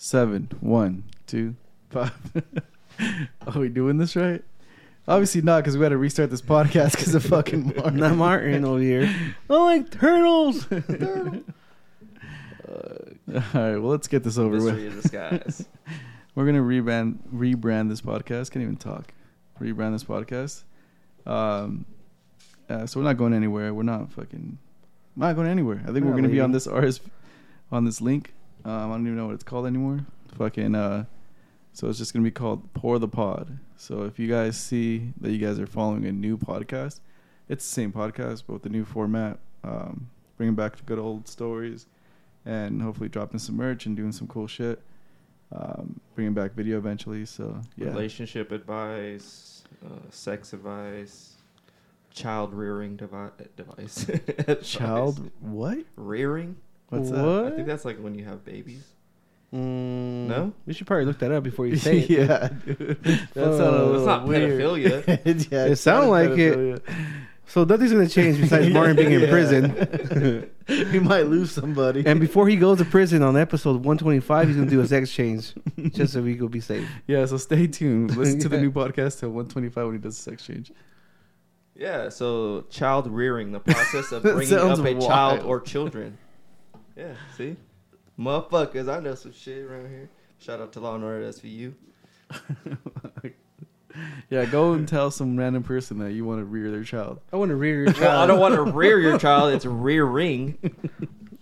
[0.00, 0.48] seven.
[0.60, 1.54] One, two,
[1.90, 2.12] five.
[3.46, 4.42] Are we doing this right?
[5.06, 7.96] Obviously not, because we had to restart this podcast because of fucking Martin.
[7.96, 9.14] Not Martin over here.
[9.50, 10.66] I like turtles.
[10.72, 10.78] All
[13.54, 15.66] right, well, let's get this over Mystery with.
[16.34, 18.50] We're gonna rebrand rebrand this podcast.
[18.50, 19.12] Can't even talk.
[19.60, 20.62] Rebrand this podcast.
[21.26, 21.84] Um,
[22.68, 23.74] uh, so we're not going anywhere.
[23.74, 24.58] We're not fucking.
[25.16, 25.80] Not going anywhere.
[25.82, 26.52] I think We're we're not gonna be on leaving.
[26.52, 27.00] this RS,
[27.72, 28.32] on this link.
[28.64, 30.04] Um, I don't even know what it's called anymore.
[30.36, 30.74] Fucking.
[30.74, 31.04] Uh,
[31.72, 33.58] so it's just gonna be called Pour the Pod.
[33.76, 37.00] So if you guys see that you guys are following a new podcast,
[37.48, 39.38] it's the same podcast but with the new format.
[39.62, 41.86] Um, bringing back the good old stories,
[42.44, 44.82] and hopefully dropping some merch and doing some cool shit.
[45.52, 47.24] Um, bringing back video eventually.
[47.26, 51.34] So yeah, Relationship advice, uh, sex advice,
[52.12, 54.06] child rearing devi- device.
[54.62, 55.78] child what?
[55.96, 56.56] rearing.
[56.90, 57.46] What's up?
[57.46, 58.84] I think that's like when you have babies.
[59.54, 60.52] Mm, No?
[60.66, 62.10] we should probably look that up before you say it.
[62.10, 63.02] yeah, dude.
[63.02, 64.60] That Oh, It's not weird.
[64.60, 65.50] pedophilia.
[65.50, 66.82] yeah, It sounded like it.
[67.46, 70.48] So nothing's gonna change besides Martin being in prison.
[70.68, 72.04] he might lose somebody.
[72.06, 75.52] And before he goes to prison on episode 125, he's gonna do a sex change
[75.90, 76.88] just so we could be safe.
[77.08, 78.16] yeah, so stay tuned.
[78.16, 80.70] Listen to the new podcast till 125 when he does the sex change.
[81.74, 86.18] Yeah, so child rearing, the process of bringing up a child or children.
[86.96, 87.56] Yeah, see?
[88.18, 90.10] Motherfuckers, I know some shit around here.
[90.38, 91.72] Shout out to Law and Order SVU.
[94.30, 97.20] yeah, go and tell some random person that you want to rear their child.
[97.32, 98.00] I want to rear your child.
[98.00, 100.58] Well, I don't want to rear your child, it's rearing.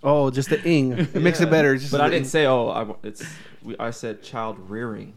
[0.02, 0.92] Oh, just the ing.
[0.92, 1.76] It makes it better.
[1.76, 2.28] Just But the I didn't ing.
[2.28, 3.24] say, oh, I, it's.
[3.62, 5.14] We, I said child rearing.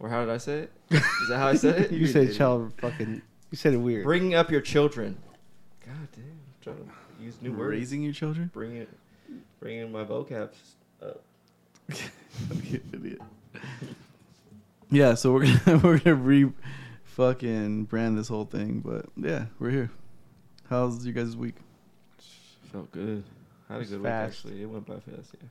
[0.00, 0.72] Or how did I say it?
[0.90, 1.90] Is that how I said it?
[1.92, 3.22] You said child fucking.
[3.50, 4.04] You said it weird.
[4.04, 5.16] Bringing up your children.
[5.86, 7.70] God damn, I'm trying to use new words.
[7.70, 8.50] Raising your children?
[8.52, 8.88] Bring it,
[9.60, 10.50] bringing my vocab
[11.02, 11.22] up.
[12.64, 13.20] You idiot.
[14.90, 16.50] Yeah, so we're gonna we're gonna re
[17.04, 19.90] fucking brand this whole thing, but yeah, we're here.
[20.68, 21.56] How's your guys' week?
[22.72, 23.24] Felt good.
[23.68, 24.44] Had a good fast.
[24.44, 24.62] week actually.
[24.62, 25.34] It went by fast.
[25.40, 25.48] Yeah.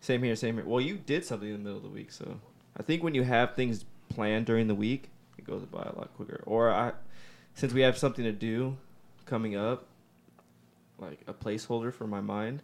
[0.00, 0.36] Same here.
[0.36, 0.64] Same here.
[0.64, 2.38] Well, you did something in the middle of the week, so
[2.76, 6.10] I think when you have things planned during the week, it goes by a lot
[6.16, 6.42] quicker.
[6.46, 6.92] Or I,
[7.54, 8.76] since we have something to do
[9.26, 9.86] coming up,
[10.98, 12.62] like a placeholder for my mind,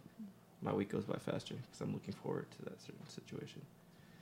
[0.61, 3.61] my week goes by faster because I'm looking forward to that certain situation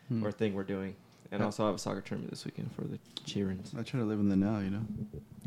[0.10, 0.24] Hmm.
[0.26, 0.96] or thing we're doing.
[1.32, 1.46] And Yeah.
[1.46, 3.78] also, I have a soccer tournament this weekend for the cheerings.
[3.78, 4.86] I try to live in the now, you know.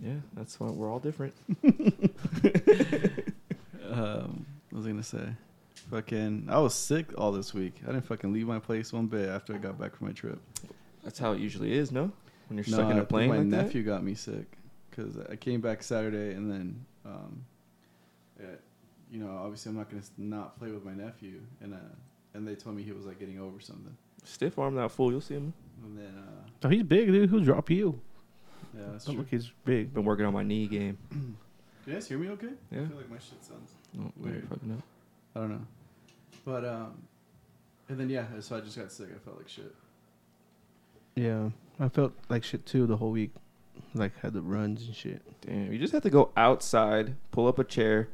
[0.02, 1.34] Yeah, that's why we're all different.
[3.90, 5.28] Um, what was I gonna say?
[5.90, 7.74] Fucking, I was sick all this week.
[7.82, 10.38] I didn't fucking leave my place one bit after I got back from my trip.
[11.02, 12.12] That's how it usually is, no?
[12.48, 13.64] When you're No, stuck in I a plane my like that?
[13.64, 14.58] nephew got me sick
[14.90, 17.44] because I came back Saturday and then, um,
[19.10, 21.78] you know, obviously I'm not gonna not play with my nephew, and uh,
[22.34, 25.10] and they told me he was like getting over something, Stiff arm that fool.
[25.10, 25.52] You'll see him.
[25.84, 27.30] and then uh, Oh, he's big, dude.
[27.30, 28.00] He'll drop you.
[28.76, 29.22] yeah, that's Don't true.
[29.22, 29.92] look, he's big.
[29.94, 30.98] Been working on my knee game.
[31.10, 31.36] Can
[31.86, 32.50] you guys hear me okay?
[32.70, 32.82] Yeah.
[32.82, 34.46] I feel like my shit sounds Oh, Weird.
[34.48, 34.82] Fucking up.
[35.34, 35.66] I don't know,
[36.44, 37.02] but um,
[37.88, 39.08] and then yeah, so I just got sick.
[39.14, 39.74] I felt like shit.
[41.16, 43.32] Yeah, I felt like shit too the whole week.
[43.94, 45.22] Like had the runs and shit.
[45.40, 48.08] Damn, you just have to go outside, pull up a chair,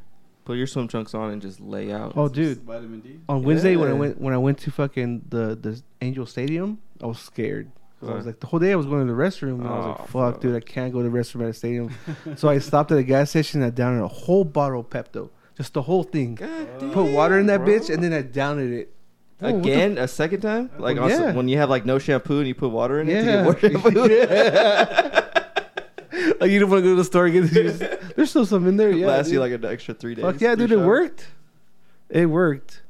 [0.47, 2.15] put your swim trunks on, and just lay out.
[2.17, 2.63] Oh, dude.
[2.63, 3.19] vitamin D.
[3.29, 3.99] On Wednesday when I Yeah.
[3.99, 7.71] went when I went to fucking the the Angel Stadium, I was scared.
[8.01, 8.31] 'Cause I was Why?
[8.31, 9.99] like the whole day I was going to the restroom and I was Oh, like,
[10.09, 10.41] "Fuck, fuck.
[10.43, 11.91] dude, I can't go to the restroom at a stadium."
[12.37, 15.31] so I stopped at a gas station and I downed a whole bottle of Pepto,
[15.57, 16.35] just the whole thing.
[16.37, 17.69] God damn, Put water in that bro.
[17.75, 18.93] bitch and then I downed it.
[19.43, 20.71] Oh, what the Again, a second time?
[20.79, 21.17] Oh, like on Yeah.
[21.17, 23.21] some- when you have like no shampoo and you put water in it Yeah.
[23.21, 24.09] to get more shampoo.
[26.41, 27.79] like oh, you don't want to go to the store and get this.
[28.17, 28.91] There's still some in there.
[28.91, 30.25] Yeah, Lasts you like an extra three days.
[30.25, 31.29] Fuck yeah, three dude, it worked.
[32.09, 32.83] It worked.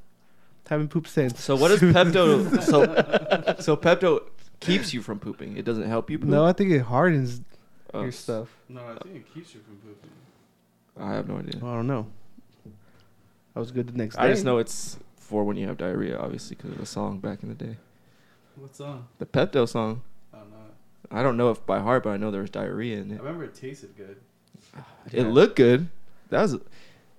[0.68, 1.42] Haven't pooped since.
[1.42, 2.62] So what does Pepto?
[3.56, 4.22] so so Pepto
[4.60, 5.56] keeps you from pooping.
[5.56, 6.28] It doesn't help you poop.
[6.28, 7.40] No, I think it hardens
[7.94, 8.48] Oh, your stuff.
[8.68, 10.10] No, I think it keeps you from pooping.
[10.98, 11.56] I have no idea.
[11.56, 12.06] I don't know.
[13.54, 14.22] I was good the next day.
[14.22, 17.42] I just know it's for when you have diarrhea, obviously, because of the song back
[17.42, 17.76] in the day.
[18.56, 19.06] What song?
[19.18, 20.02] The Pepto song.
[21.10, 21.18] I don't know.
[21.18, 23.14] I don't know if by heart, but I know there was diarrhea in it.
[23.14, 24.20] I remember it tasted good.
[25.12, 25.88] It looked good.
[26.30, 26.56] That was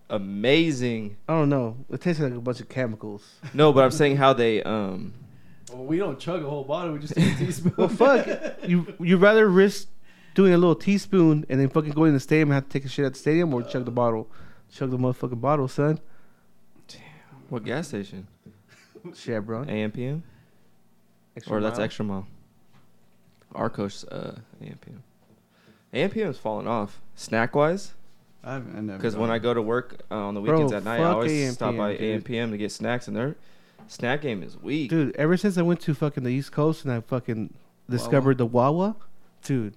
[0.10, 1.18] amazing.
[1.28, 1.78] I don't know.
[1.89, 3.25] It tasted like a bunch of chemicals.
[3.54, 5.13] No, but I'm saying how they um
[5.72, 6.94] Well, we don't chug a whole bottle.
[6.94, 7.74] We just take a teaspoon.
[7.78, 8.28] Well, fuck.
[8.68, 9.88] you you rather risk
[10.36, 12.86] doing a little teaspoon and then fucking going to the stadium and have to take
[12.86, 14.30] a shit at the stadium or chug the bottle?
[14.72, 16.00] Chug the motherfucking bottle, son.
[16.88, 17.00] Damn.
[17.50, 18.28] What gas station?
[19.16, 19.68] Chevron.
[19.68, 20.22] AMPM?
[21.38, 21.86] Extra or that's mile.
[21.86, 22.28] extra mile.
[23.56, 25.02] Arcos uh AMPM.
[25.94, 27.02] AMPM's falling off.
[27.16, 27.94] Snack wise,
[28.44, 28.98] I've never.
[28.98, 29.32] because when.
[29.32, 31.76] I go to work uh, on the Bro, weekends at night, I fuck always stop
[31.78, 32.26] by AMPM, dude.
[32.26, 33.36] AMPM to get snacks, and they're
[33.90, 34.90] Snack game is weak.
[34.90, 37.54] Dude, ever since I went to fucking the East Coast and I fucking
[37.90, 38.98] discovered the Wawa,
[39.44, 39.74] dude.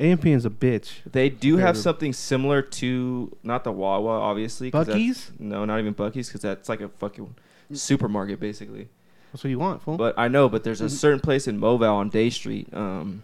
[0.00, 0.94] AMP is a bitch.
[1.10, 4.70] They do have They're- something similar to not the Wawa, obviously.
[4.70, 5.30] 'cause that's- Buc-ee's?
[5.38, 7.34] No, not even Buc-ee's, because that's like a fucking
[7.72, 8.88] supermarket basically.
[9.32, 9.96] That's what you want, fool.
[9.96, 13.22] But I know, but there's a certain place in MoVal on Day Street, um,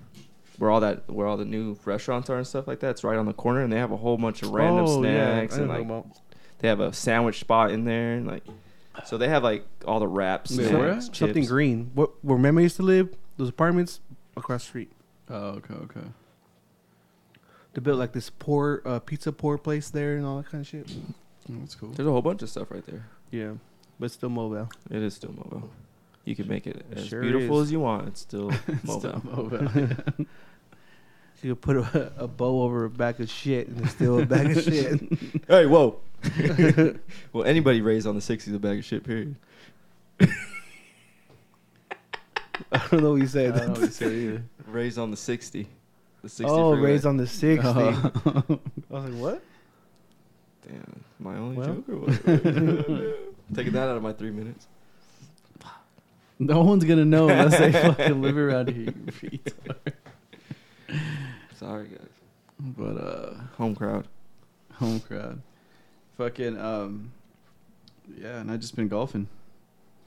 [0.58, 2.90] where all that where all the new restaurants are and stuff like that.
[2.90, 5.10] It's right on the corner, and they have a whole bunch of random Oh, yeah,
[5.40, 6.06] snacks I and know like about-
[6.60, 8.44] they have a sandwich spot in there, and like
[9.04, 11.18] so they have like all the wraps, Wait, snacks, where chips.
[11.18, 11.90] something green.
[11.94, 13.14] What where Mema used to live?
[13.36, 14.00] Those apartments
[14.36, 14.92] across the street.
[15.28, 16.06] Oh, okay, okay.
[17.74, 20.66] They built like this poor uh, pizza poor place there and all that kind of
[20.68, 20.90] shit.
[21.50, 21.90] Oh, that's cool.
[21.90, 23.06] There's a whole bunch of stuff right there.
[23.30, 23.52] Yeah,
[24.00, 24.70] but still MoVal.
[24.90, 25.68] It is still MoVal.
[26.26, 27.68] You can make it It as sure beautiful is.
[27.68, 28.08] as you want.
[28.08, 28.50] It's still
[28.84, 28.98] MoVal.
[28.98, 30.26] Still MoVal.
[31.42, 34.26] You could put a, a bow over a bag of shit and it's still a
[34.26, 35.00] bag of shit.
[35.48, 35.98] Hey, whoa.
[37.32, 39.36] well, anybody raised on the 60s a bag of shit, period.
[40.18, 40.28] I
[42.90, 43.54] don't know what you I said.
[43.54, 44.42] don't know what you said either.
[44.66, 45.68] Raised on the 60.
[46.22, 46.90] The 60 oh, freeway.
[46.90, 47.68] raised on the 60.
[47.68, 47.78] Oh.
[47.78, 49.42] I was like, what?
[50.66, 51.66] Damn, my only Well.
[51.66, 52.24] joke or what?
[53.54, 54.66] Taking that out of my three minutes.
[56.38, 58.84] No one's gonna know unless they fucking live around here.
[58.86, 58.92] you
[59.30, 59.92] retard.
[61.58, 62.00] Sorry, guys.
[62.58, 64.08] But uh, Home crowd.
[64.74, 65.40] home crowd.
[66.16, 67.12] Fucking um,
[68.20, 69.28] yeah, and I just been golfing.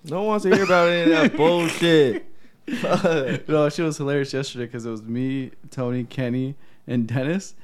[0.06, 2.26] No one wants to hear about any of that bullshit.
[3.48, 6.54] No, shit was hilarious yesterday because it was me, Tony, Kenny,
[6.86, 7.56] and Dennis,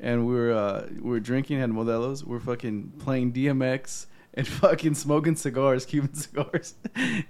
[0.00, 2.24] and we were uh, we were drinking, had Modelo's.
[2.24, 6.74] We are fucking playing DMX and fucking smoking cigars, Cuban cigars,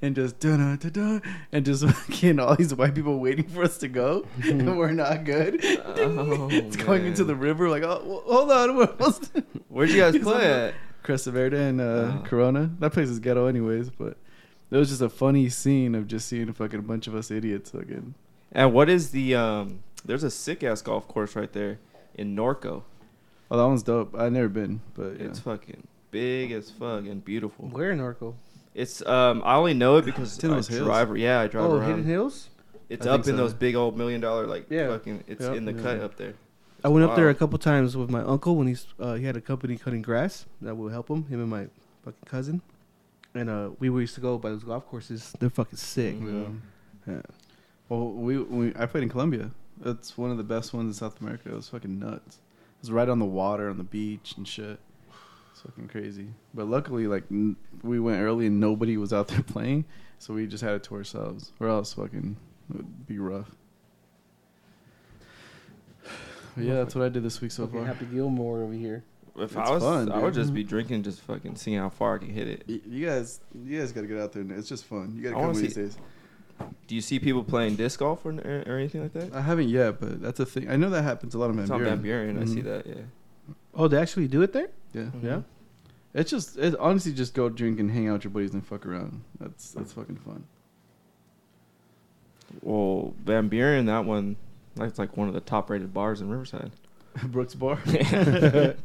[0.03, 1.21] and just da da da da,
[1.53, 5.25] and just fucking all these white people waiting for us to go, and we're not
[5.25, 5.61] good.
[5.85, 8.87] Oh, it's going into the river, like oh, hold on, we're.
[9.69, 10.75] Where'd you guys play at?
[11.03, 12.23] Cresta Verde and uh, Oh.
[12.25, 12.71] Corona.
[12.79, 14.17] That place is ghetto, anyways, but.
[14.71, 17.71] It was just a funny scene of just seeing a fucking bunch of us idiots
[17.71, 18.15] fucking
[18.51, 19.81] And what is the um?
[20.05, 21.79] There's a sick ass golf course right there
[22.17, 22.83] in Norco.
[23.53, 24.17] Oh, that one's dope.
[24.19, 25.27] I've never been, but yeah.
[25.27, 27.67] It's fucking big as fuck and beautiful.
[27.69, 28.35] Where in Norco?
[28.75, 29.43] It's um.
[29.45, 30.85] I only know it because It's in I those hills.
[30.87, 31.17] drive.
[31.19, 31.89] Yeah, I drive Oh, around.
[31.89, 32.49] Hidden Hills?
[32.89, 33.37] It's I up in so.
[33.37, 34.89] those big old million dollar like Yeah.
[34.89, 35.25] fucking.
[35.27, 35.57] It's Yep.
[35.57, 35.83] in the Yeah.
[35.83, 36.35] cut up there.
[36.85, 37.31] I went up there Wow.
[37.31, 40.47] a couple times with my uncle when he's uh, he had a company cutting grass
[40.63, 41.25] that would help him.
[41.27, 41.67] Him and my
[42.05, 42.61] fucking cousin,
[43.35, 45.33] and uh, we used to go by those golf courses.
[45.41, 46.15] They're fucking sick.
[46.21, 46.61] Mhm.
[47.07, 47.15] Yeah.
[47.15, 47.23] Yeah.
[47.89, 49.51] Well, we, we I played in Colombia.
[49.85, 51.49] It's one of the best ones in South America.
[51.51, 52.37] It was fucking nuts.
[52.37, 54.79] It was right on the water, on the beach and shit.
[55.65, 56.27] It's fucking crazy.
[56.53, 59.85] But luckily, like n- we went early and nobody was out there playing,
[60.19, 61.53] so we just had it to ourselves.
[61.61, 62.37] Or else, fucking,
[62.71, 63.51] it would be rough.
[66.57, 67.85] But yeah, that's what I did this week so Okay, far.
[67.87, 69.03] Happy Gilmore over here.
[69.37, 70.45] If It's I was, fun, I would dude.
[70.45, 72.65] just be drinking, just fucking seeing how far I can hit it.
[72.69, 74.43] Y- You guys, you guys gotta get out there.
[74.43, 75.13] and It's just fun.
[75.17, 75.99] You gotta I come wanna these see- days.
[76.87, 79.35] Do you see people playing disc golf or, or anything like that?
[79.35, 80.71] I haven't yet, but that's a thing.
[80.71, 82.35] I know that happens a lot of It's Van on Van Buren.
[82.37, 82.49] Buren.
[82.49, 82.65] I see Mhm.
[82.65, 82.87] that.
[82.87, 83.55] Yeah.
[83.75, 84.69] Oh, they actually do it there?
[84.93, 85.03] Yeah.
[85.03, 85.23] Mhm.
[85.25, 85.41] Yeah.
[86.15, 88.87] It's just it honestly just go drink and hang out with your buddies and fuck
[88.87, 89.23] around.
[89.41, 90.45] That's that's fucking fun.
[92.63, 94.37] Well, Van Buren, that one,
[94.77, 96.71] that's like one of the top rated bars in Riverside.
[97.25, 97.79] Brooks Bar.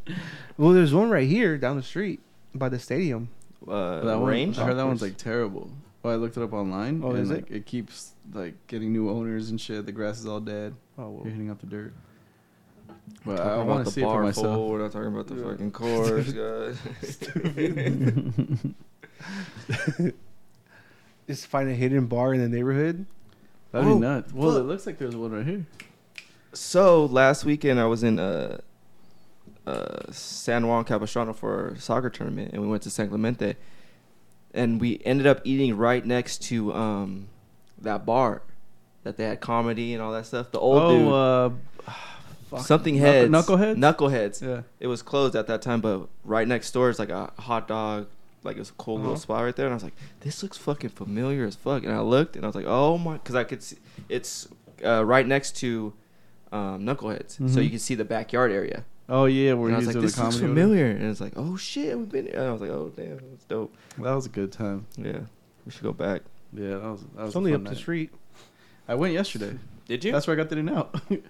[0.57, 2.19] Well, there's one right here down the street
[2.53, 3.29] by the stadium.
[3.65, 4.59] Uh, that one, range.
[4.59, 5.71] I heard that one's like terrible.
[6.03, 7.01] Oh, I looked it up online.
[7.01, 7.33] Oh, and is it?
[7.33, 9.85] like it keeps like getting new owners and shit.
[9.85, 10.75] The grass is all dead.
[10.97, 11.21] Oh, well.
[11.23, 11.93] You're hitting out the dirt.
[13.25, 14.45] But I, want the to see it for myself.
[14.55, 14.69] fool.
[14.69, 15.51] We're not talking about the Yeah.
[15.51, 16.79] fucking course, guys.
[21.27, 23.05] Just find a hidden bar in the neighborhood.
[23.71, 24.33] That'd Oh, be nuts.
[24.33, 24.61] Well, fuck.
[24.61, 25.65] it looks like there's one right here.
[26.53, 28.61] so last weekend I was in uh,
[29.67, 33.55] uh, San Juan Capistrano for a soccer tournament, and we went to San Clemente,
[34.55, 37.27] and we ended up eating right next to um,
[37.79, 38.41] that bar
[39.03, 40.49] that they had comedy and all that stuff.
[40.51, 41.07] The old dude.
[41.07, 41.13] oh,
[41.87, 41.91] uh,
[42.49, 42.65] fuck.
[42.65, 43.77] Something Knuckle- heads.
[43.77, 43.77] Knuckleheads?
[43.77, 44.41] Knuckleheads.
[44.47, 44.61] Yeah.
[44.79, 48.07] It was closed at that time, but right next door is like a hot dog.
[48.43, 49.03] Like it's a cool Uh-huh.
[49.03, 51.91] little spot right there, and I was like, "This looks fucking familiar as fuck." And
[51.91, 53.77] I looked, and I was like, "Oh my!" Because I could see
[54.07, 54.47] it's
[54.85, 55.93] uh, right next to
[56.53, 57.63] um, Knuckleheads, so Mhm.
[57.65, 58.85] you can see the backyard area.
[59.09, 61.33] Oh yeah, where and I he's was like, "This the looks familiar," and it's like,
[61.35, 62.35] "Oh shit, we've been." Here.
[62.35, 64.85] And I was like, "Oh damn, that's dope." That was a good time.
[64.97, 65.19] Yeah,
[65.65, 66.21] we should go back.
[66.53, 67.01] Yeah, that was.
[67.01, 67.77] That was It's a only fun up the night.
[67.79, 68.11] street.
[68.87, 69.57] I went yesterday.
[69.87, 70.11] Did you?
[70.13, 70.95] That's where I got the in out.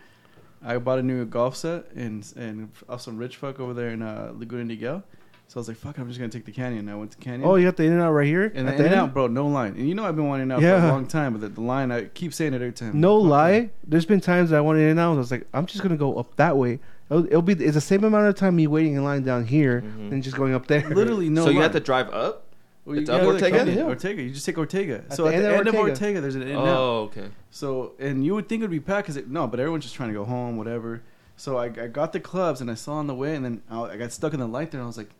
[0.63, 4.01] I bought a new golf set and and off some rich fuck over there in
[4.01, 5.04] uh, Laguna Niguel.
[5.48, 7.44] So I was like, "Fuck, I'm just gonna take the canyon." I went to canyon.
[7.50, 8.51] Oh, you got the in and out right here?
[8.54, 9.01] and At the the in end?
[9.01, 9.74] out, bro, no line.
[9.78, 11.92] And you know I've been wanting out for a long time, but the, the line
[11.92, 13.00] I keep saying it every time.
[13.00, 13.51] No Fuck lie.
[13.51, 13.74] it.
[13.88, 15.10] There's been times that I wanted in and out.
[15.12, 16.80] And I was like, I'm just gonna go up that way.
[17.10, 19.82] It'll, it'll be it's the same amount of time me waiting in line down here
[19.82, 20.12] Mhm.
[20.12, 20.88] than just going up there.
[20.88, 21.46] Literally no.
[21.46, 21.63] so you line.
[21.63, 22.46] have to drive up.
[22.89, 23.58] Well, you It's go up to the Ortega?
[23.58, 23.84] company, Yeah.
[23.86, 24.22] Ortega.
[24.24, 24.96] You just take Ortega.
[25.10, 25.91] At so the at end the of end of Ortega.
[25.91, 26.67] Ortega, there's an in and out.
[26.67, 27.27] Oh, okay.
[27.51, 30.10] So and you would think it would be packed because no, but everyone's just trying
[30.10, 31.03] to go home, whatever.
[31.38, 33.81] So I, I got the clubs and I saw on the way, and then I,
[33.81, 35.12] I got stuck in the light there, and I was like,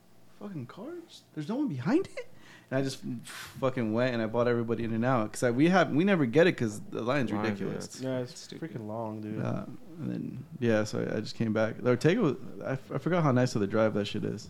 [0.42, 1.22] "Fucking cars!
[1.36, 2.28] There's no one behind it."
[2.72, 3.00] And I just
[3.60, 6.46] fucking went and I bought everybody in and out because we have we never get
[6.46, 7.86] it because the line's Line, yeah, ridiculous.
[7.86, 8.72] it's- Yeah, it's Stupid.
[8.74, 9.44] freaking long, dude.
[9.44, 9.64] Uh,
[10.00, 11.82] and then yeah, so I, I just came back.
[11.82, 14.50] The Ortega, was, I, f- I forgot how nice of the drive that shit is.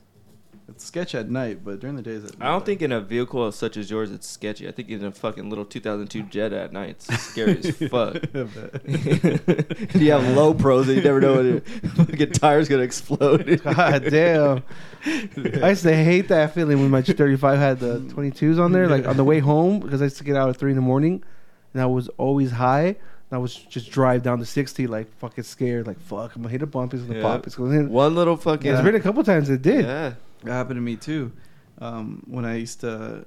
[0.69, 3.75] It's sketchy at night, but during the days, I don't think in a vehicle such
[3.77, 4.67] as yours it's sketchy.
[4.67, 8.17] I think in a fucking little 2002 Jetta at night it's scary as fuck.
[9.99, 13.61] You have low pros and you never know when your fucking tire's gonna explode.
[13.63, 14.63] God damn.
[15.05, 19.07] I used to hate that feeling when my 35 had the 22s on there, like
[19.07, 21.23] on the way home, because I used to get out at 3 in the morning
[21.73, 22.95] and I was always high.
[23.31, 26.63] I was just drive down to 60, like fucking scared, like fuck, I'm gonna hit
[26.63, 27.23] a bump, it's gonna Yeah.
[27.25, 27.85] pop, it's gonna hit.
[27.89, 29.85] One little fucking It's been a couple times it did.
[29.85, 30.13] Yeah.
[30.43, 31.31] That happened to me too.
[31.79, 33.25] Um, when I used to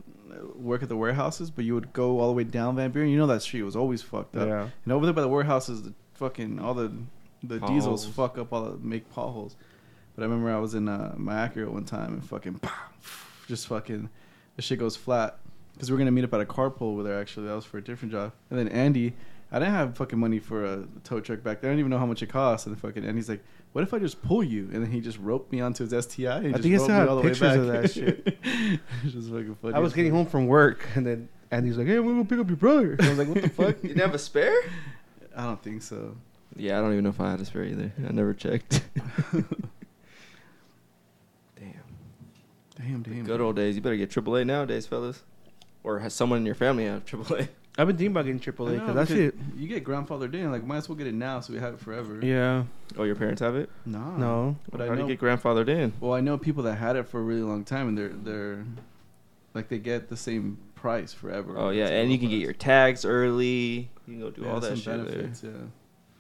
[0.55, 3.11] work at the warehouses, but you would go all the way down Van Buren.
[3.11, 4.49] You know that street was always fucked up.
[4.49, 4.69] Yeah.
[4.85, 6.93] And over there by the warehouses, the fucking all the
[7.43, 9.57] the diesels fuck up all the make potholes.
[10.15, 12.61] But I remember I was in uh, my Acura one time and fucking
[13.49, 14.09] just fucking
[14.57, 15.39] the shit goes flat
[15.75, 17.21] because we are gonna meet up at a carpool over there.
[17.21, 18.33] Actually, that was for a different job.
[18.51, 19.15] And then Andy,
[19.53, 21.69] I didn't have fucking money for a tow truck back then.
[21.69, 22.67] I didn't even know how much it cost.
[22.67, 25.53] And fucking Andy's like, "What if I just pull you?" And then he just roped
[25.53, 26.39] me onto his STI.
[26.39, 27.91] And I just think I roped still me have all the way pictures of that
[27.91, 28.39] shit.
[29.05, 29.75] It's just fucking funny.
[29.75, 32.39] I was getting home from work and then Andy's like, hey, I'm gonna go pick
[32.39, 32.97] up your brother.
[32.99, 33.77] I was like, what the fuck?
[33.83, 34.59] You didn't have a spare?
[35.37, 36.17] I don't think so.
[36.57, 37.93] Yeah, I don't even know if I had a spare either.
[38.09, 38.83] I never checked.
[41.57, 41.75] Damn.
[42.77, 43.25] Damn, damn.
[43.25, 43.77] Good old days.
[43.77, 45.23] You better get AAA nowadays, fellas.
[45.85, 47.49] Or has someone in your family have AAA?
[47.79, 49.35] I've been thinking about getting AAA know, because that because shit.
[49.57, 50.51] You get grandfathered in.
[50.53, 52.21] Like, might as well get it now so we have it forever.
[52.23, 52.65] Yeah.
[52.99, 53.71] Oh, your parents have it?
[53.87, 54.11] No.
[54.17, 54.57] No.
[54.71, 55.93] But How I do you get grandfathered in?
[56.01, 58.65] well, I know people that had it for a really long time, and they're they're
[59.55, 61.55] like they get the same price forever.
[61.57, 63.89] Oh yeah, and you can get your tags early.
[64.07, 65.41] You can go do Yeah, all that some shit benefits.
[65.41, 65.53] there.
[65.53, 65.59] Yeah.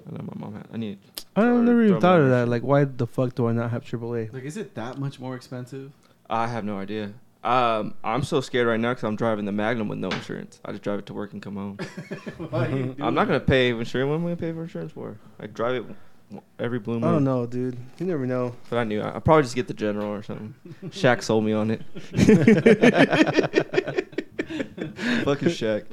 [0.08, 0.66] I know my mom had.
[0.72, 0.98] I need.
[1.36, 2.46] I Or never even throw thought of membership.
[2.46, 2.50] that.
[2.50, 4.32] Like, why the fuck do I not have AAA?
[4.32, 5.92] Like, is it that much more expensive?
[6.30, 7.12] I have no idea.
[7.44, 10.60] Um, I'm so scared right now because I'm driving the Magnum with no insurance.
[10.64, 11.76] I just drive it to work and come home.
[12.50, 13.48] Why are you doing I'm not gonna that?
[13.48, 14.08] pay insurance.
[14.08, 15.18] What am I gonna pay for insurance for?
[15.40, 15.96] I drive it
[16.58, 17.76] every blue I don't know, dude.
[17.98, 18.54] You never know.
[18.70, 20.54] But I knew I would probably just get the general or something.
[20.86, 21.82] Shaq sold me on it.
[25.24, 25.84] Fucking Shaq.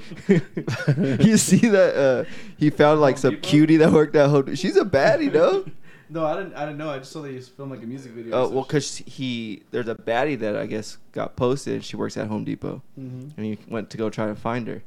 [1.26, 1.96] you see that?
[1.96, 2.26] Uh,
[2.58, 4.54] he found like some cutie that worked at Home.
[4.56, 5.66] She's a baddie, no?
[6.10, 6.56] No, I didn't.
[6.56, 6.90] I didn't know.
[6.90, 8.36] I just saw that you filmed like a music video.
[8.36, 11.84] Oh well, cause he there's a baddie that I guess got posted.
[11.84, 13.30] She works at Home Depot, Mm-hmm.
[13.38, 14.82] and he went to go try to find her,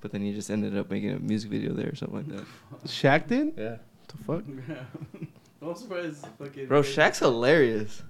[0.00, 2.44] but then he just ended up making a music video there or something like that.
[2.86, 3.54] Shaq did?
[3.56, 3.76] Yeah,
[4.08, 4.42] the fuck?
[4.66, 5.28] shit.
[5.62, 6.26] I'm surprised.
[6.38, 8.02] Fucking bro, Shaq's hilarious.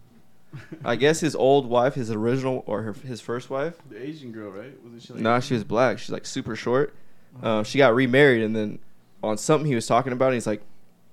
[0.84, 3.74] I guess his old wife, his original or her, his first wife.
[3.90, 4.72] the Asian girl, right?
[4.82, 5.22] Wasn't she like?
[5.22, 5.98] Nah, she was black.
[5.98, 6.94] She's like super short.
[7.42, 8.78] Uh, she got remarried, and then
[9.22, 10.62] on something he was talking about, he's like,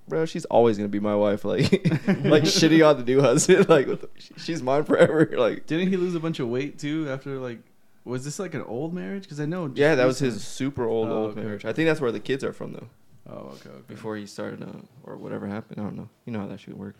[0.07, 1.71] "Bro, she's always gonna be my wife." Like,
[2.07, 3.67] like shitting on the new husband.
[3.69, 5.29] Like, the, she's mine forever.
[5.37, 7.59] Like, Didn't he lose a bunch of weight too after like?
[8.03, 9.23] Was this like an old marriage?
[9.23, 9.71] Because I know.
[9.73, 11.65] yeah, that was his super old Oh, old okay, marriage.
[11.65, 12.87] I think that's where the kids are from though.
[13.27, 13.81] Oh, okay, okay.
[13.87, 14.67] Before he started, uh,
[15.03, 16.09] or whatever happened, I don't know.
[16.25, 16.99] You know how that shit works.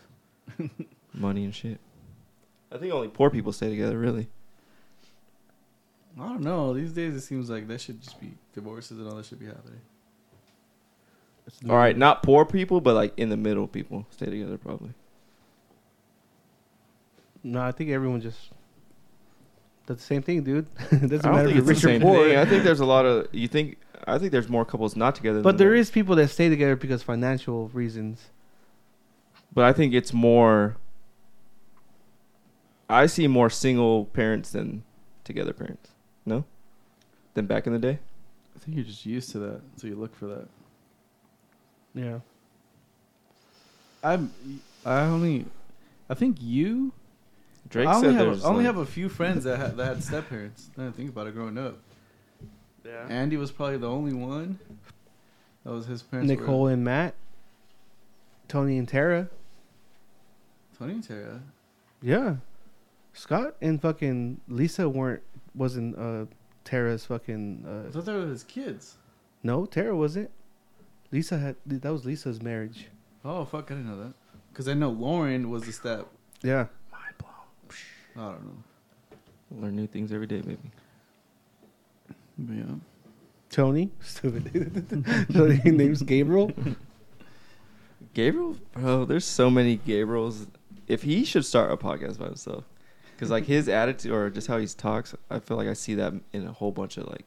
[1.14, 1.80] Money and shit.
[2.72, 4.28] I think only poor people stay together, really.
[6.20, 6.74] I don't know.
[6.74, 9.46] These days it seems like that should just be divorces and all that should be
[9.46, 9.82] happening.
[11.70, 14.92] All right, not poor people, but like in the middle people stay together probably.
[17.44, 18.50] No, I think everyone just
[19.86, 20.66] does the same thing, dude.
[20.92, 22.28] it doesn't I matter think if you're rich or poor.
[22.28, 22.38] thing.
[22.38, 23.78] I think there's a lot of you think.
[24.08, 25.42] I think there's more couples not together.
[25.42, 25.80] But than there that.
[25.80, 28.30] is people that stay together because financial reasons.
[29.54, 30.78] But I think it's more.
[32.90, 34.84] I see more single parents than
[35.24, 35.92] together parents.
[36.26, 36.46] No,
[37.36, 38.00] than back in the day.
[38.56, 40.48] I think you're just used to that, so you look for that.
[41.96, 42.20] Yeah.
[44.04, 44.32] I'm.
[44.86, 45.46] I only.
[46.10, 46.92] I think you.
[47.70, 48.26] Drake I only said have.
[48.28, 48.46] there's.
[48.46, 50.70] I only like- have a few friends that had, that had step parents.
[50.78, 51.78] I didn't think about it growing up.
[52.86, 53.08] Yeah.
[53.10, 54.60] Andy was probably the only one.
[55.64, 56.30] That was his parents.
[56.32, 57.16] were- Nicole and Matt.
[58.48, 59.28] Tony and Tara.
[60.78, 61.42] Tony and Tara.
[62.04, 62.36] Yeah.
[63.14, 65.24] Scott and fucking Lisa weren't
[65.56, 66.26] wasn't uh
[66.66, 68.98] Tara's fucking I uh thought they were his kids.
[69.42, 70.30] no, Tara wasn't.
[71.12, 72.88] Lisa had that was Lisa's marriage.
[73.24, 73.72] Oh fuck!
[73.72, 74.14] I didn't know that.
[74.52, 76.08] Because I know Lauren was the step.
[76.42, 76.68] Yeah.
[76.92, 77.32] Mind blown.
[78.16, 79.62] I don't know.
[79.62, 80.58] Learn new things every day, baby.
[82.38, 82.64] But yeah.
[83.50, 83.90] Tony.
[84.02, 85.06] Stupid.
[85.34, 86.52] so his name's Gabriel.
[88.14, 90.48] Gabriel, bro, there's so many Gabriels.
[90.88, 92.64] If he should start a podcast by himself,
[93.16, 96.14] Because like his attitude or just how he talks, I feel like I see that
[96.32, 97.26] in a whole bunch of like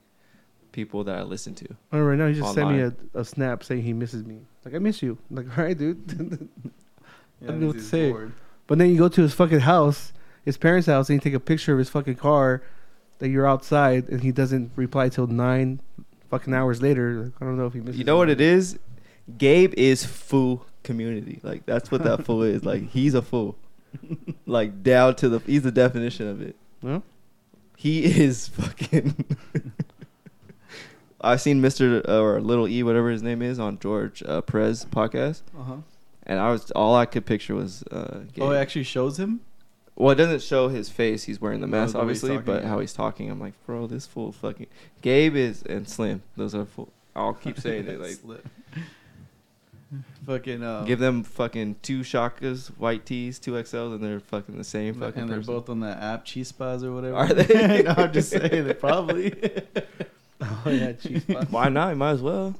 [0.73, 1.67] people that I listen to.
[1.93, 4.41] Oh, right now he just sent me a, a snap saying he misses me.
[4.65, 5.19] Like I miss you.
[5.31, 6.49] I'm like all right, dude.
[7.41, 8.11] Yeah, I don't know what to say.
[8.11, 8.33] bored.
[8.67, 10.13] but then you go to his fucking house,
[10.45, 12.63] his parents' house, and you take a picture of his fucking car
[13.21, 15.81] that you're outside, and he doesn't reply till nine
[16.31, 17.23] fucking hours later.
[17.27, 17.97] Like, I don't know if he misses.
[17.97, 18.77] You know what it is?
[19.39, 21.39] Gabe is fool community.
[21.45, 22.65] Like that's what that fool is.
[22.65, 23.57] Like he's a fool.
[24.47, 26.57] like down to the he's the definition of it.
[26.83, 27.05] Well,
[27.77, 29.15] He is fucking.
[31.21, 32.07] I've seen Mr.
[32.09, 35.77] or Little E, whatever his name is, on George uh, Prez podcast, Uh-huh.
[36.25, 37.83] and I was all I could picture was.
[37.91, 38.45] Uh, Gabe.
[38.45, 39.41] Oh, it actually shows him.
[39.97, 41.25] Well, it doesn't show his face.
[41.25, 42.69] He's wearing the Oh, mask, the obviously, talking, but yeah.
[42.69, 44.69] how he's talking, I'm like, bro, this fool fucking.
[45.03, 46.23] Gabe is and Slim.
[46.37, 46.89] Those are full.
[47.17, 48.01] I'll keep saying it.
[48.01, 48.19] Like,
[50.25, 50.63] fucking.
[50.63, 54.95] Um, give them fucking two shakas, white tees, two XLs, and they're fucking the same
[54.95, 55.55] and fucking they're person.
[55.55, 57.17] both on the app, Cheese Spas or whatever.
[57.17, 57.83] Are they?
[57.85, 59.35] no, I'm just saying they probably.
[60.66, 61.50] oh yeah, cheese spot.
[61.50, 61.90] Why not?
[61.90, 62.54] You might as well.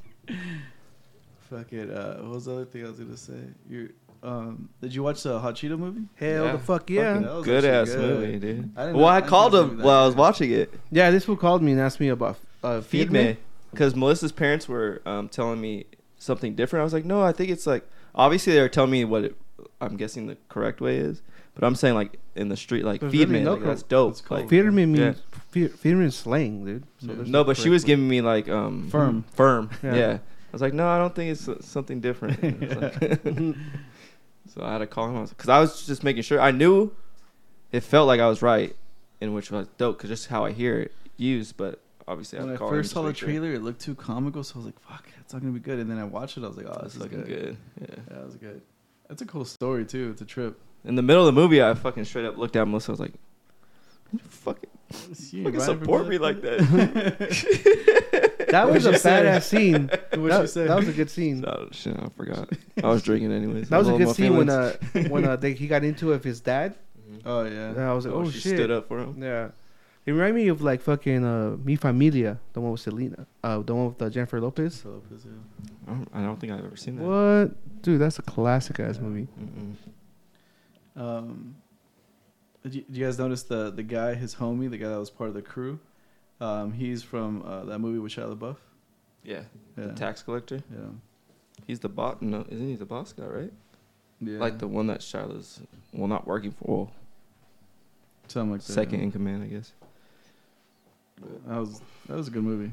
[1.51, 1.91] Fucking.
[1.91, 3.41] Uh, what was the other thing I was gonna say?
[3.69, 3.91] You.
[4.23, 6.03] Um, did you watch the Hot Cheeto movie?
[6.17, 6.53] Hell Yeah.
[6.53, 7.19] the fuck yeah.
[7.21, 8.01] that was good ass good.
[8.01, 8.71] movie, dude.
[8.77, 10.17] I didn't well, know- I I didn't called know him was that while I was
[10.17, 10.75] watching it.
[10.91, 13.37] Yeah, this fool called me and asked me about uh, Feed me,
[13.71, 15.85] because Melissa's parents were um, telling me
[16.19, 16.81] something different.
[16.81, 19.37] I was like, no, I think it's like obviously they were telling me what it,
[19.81, 21.23] I'm guessing the correct way is,
[21.59, 23.83] but I'm saying like in the street, like There's feed really me, no like, that's
[23.83, 24.13] dope.
[24.13, 24.39] That's cool.
[24.39, 25.05] Like, Feederman Yeah.
[25.05, 26.85] means fe- Feederman is slang, dude.
[26.99, 27.23] So Yeah.
[27.27, 29.25] no, but she was correct giving me like um Firm.
[29.35, 29.71] firm.
[29.83, 29.95] Yeah.
[29.95, 30.13] Yeah.
[30.15, 32.41] I was like, no, I don't think it's uh, something different.
[32.81, 33.21] Like-
[34.55, 36.41] so I had to call him because I was just making sure.
[36.41, 36.93] I knew
[37.73, 38.75] it felt like I was right,
[39.21, 41.57] in which was dope because just how I hear it used.
[41.57, 43.95] But obviously, I When had I to call first saw the trailer, it looked too
[43.95, 46.39] comical, so I was like, "Fuck, it's not gonna be good." And then I watched
[46.39, 47.89] it, I was like, "Oh, This this, is is looking good." good.
[48.11, 48.17] Yeah.
[48.19, 48.63] Yeah, was good.
[49.09, 50.11] That's a cool story too.
[50.13, 50.59] It's a trip.
[50.85, 52.91] In the middle of the movie, I fucking straight up looked at Melissa.
[52.91, 53.15] I was like,
[54.13, 54.71] "You fucking,
[55.33, 56.59] You fucking support me like that."
[58.51, 59.11] that was a What'd you say?
[59.11, 59.91] badass scene.
[60.11, 61.41] What'd that, that was a good scene.
[61.41, 62.49] no, shit, I forgot.
[62.83, 63.69] I was drinking anyways.
[63.69, 64.77] That was a good scene when uh
[65.09, 66.75] when uh they, he got into it with his dad.
[67.25, 67.71] Oh yeah.
[67.71, 68.57] And I was like, oh, she shit.
[68.57, 69.23] stood up for him.
[69.23, 69.51] Yeah.
[70.07, 73.27] It reminded me of like fucking uh Mi Familia, the one with Selena.
[73.43, 74.85] Uh the one with uh, Jennifer Lopez.
[74.85, 75.33] Lopez, yeah.
[75.87, 77.03] I don't, I don't think I've ever seen that.
[77.05, 77.83] What?
[77.83, 79.29] Dude, that's a classic ass movie.
[79.41, 79.75] Mm-mm.
[80.99, 81.55] Um,
[82.63, 85.29] did you, you guys notice the the guy, his homie, the guy that was part
[85.29, 85.79] of the crew?
[86.41, 88.57] Um, he's from uh, that movie with Shia LaBeouf.
[89.25, 89.43] Yeah,
[89.77, 89.87] Yeah.
[89.87, 90.63] the tax collector.
[90.73, 90.87] Yeah.
[91.67, 92.17] He's the boss.
[92.21, 93.25] No, isn't he the boss guy?
[93.27, 93.53] Right?
[94.21, 94.39] Yeah.
[94.39, 95.61] Like the one that Shiloh's
[95.93, 96.65] well not working for.
[96.69, 96.93] Well,
[98.29, 98.73] something like that.
[98.73, 99.05] second yeah.
[99.07, 99.73] in command, I guess.
[101.47, 102.73] That was that was a good movie.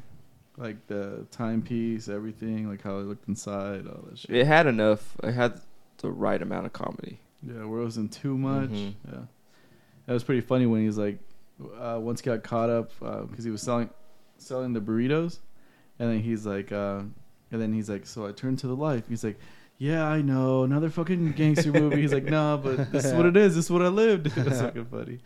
[0.57, 4.35] Like the timepiece, everything, like how it looked inside, all that shit.
[4.35, 5.15] It had enough.
[5.23, 5.59] It had
[5.97, 7.19] the right amount of comedy.
[7.47, 8.69] Yeah, where it wasn't too much.
[8.69, 8.93] Mhm.
[9.11, 9.19] Yeah,
[10.07, 11.19] that was pretty funny when he's like,
[11.79, 12.91] uh, once he got caught up
[13.29, 13.89] because he was selling
[14.37, 15.39] selling the burritos,
[15.99, 16.99] and then he's like, uh,
[17.51, 19.03] and then he's like, so I turned to the life.
[19.07, 19.39] He's like,
[19.77, 22.01] yeah, I know, another fucking gangster movie.
[22.01, 23.55] He's like, no, but this is what it is.
[23.55, 24.27] This is what I lived.
[24.37, 25.19] It's fucking funny.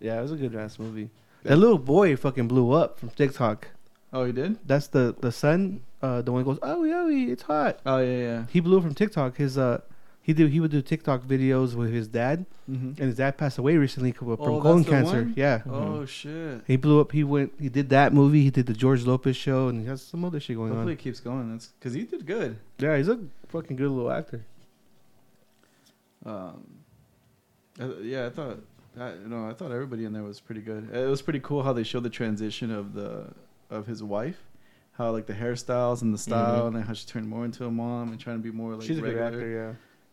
[0.00, 1.10] Yeah, it was a good ass movie.
[1.44, 3.68] That little boy fucking blew up from TikTok.
[4.12, 4.58] Oh, he did.
[4.66, 7.80] That's the the son, uh, the one who goes, oh yeah, it's hot.
[7.86, 8.44] Oh yeah, yeah.
[8.50, 9.36] He blew up from TikTok.
[9.36, 9.80] His uh,
[10.22, 12.86] he did he would do TikTok videos with his dad, Mm-hmm.
[12.90, 15.22] and his dad passed away recently from Oh, colon cancer.
[15.24, 15.34] one?
[15.36, 16.62] Yeah, Oh shit.
[16.66, 17.10] he blew up.
[17.12, 17.52] He went.
[17.60, 18.42] He did that movie.
[18.42, 20.76] He did the George Lopez show, and he has some other shit going on.
[20.76, 20.98] Hopefully on.
[20.98, 21.50] it keeps going.
[21.50, 22.56] That's because he did good.
[22.78, 24.44] Yeah, he's a fucking good little actor.
[26.24, 26.62] Um,
[27.80, 28.58] I- yeah, I thought,
[28.98, 30.90] I, you know, I thought everybody in there was pretty good.
[30.94, 33.26] It was pretty cool how they showed the transition of the
[33.70, 34.38] of his wife,
[34.92, 36.76] how like the hairstyles and the style, Mhm.
[36.76, 38.98] and how she turned more into a mom and trying to be more like She's
[38.98, 39.48] a good actor.
[39.48, 39.72] Yeah.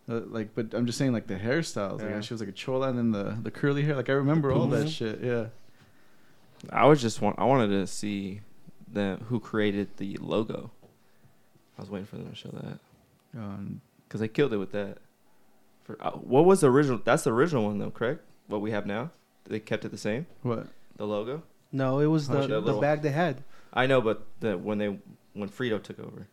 [0.09, 1.99] Uh, like, but I'm just saying, like the hairstyles.
[1.99, 2.15] Like Yeah.
[2.15, 3.95] how she was like a chola, and then the the curly hair.
[3.95, 4.89] Like I remember all that Mhm.
[4.89, 5.21] shit.
[5.21, 5.47] Yeah.
[6.71, 7.37] I was just want.
[7.39, 8.41] I wanted to see
[8.91, 10.71] the who created the logo.
[11.77, 12.79] I was waiting for them to show that
[13.39, 14.97] Um, because they killed it with that.
[15.83, 16.99] For uh, what was the original?
[17.03, 18.21] That's the original one though, correct?
[18.47, 19.11] What we have now,
[19.45, 20.25] they kept it the same.
[20.41, 20.67] what?
[20.97, 21.43] The logo.
[21.71, 23.43] No, it was Oh, the the bag they had.
[23.71, 24.99] I know, but the when they
[25.33, 26.27] when Frito took over,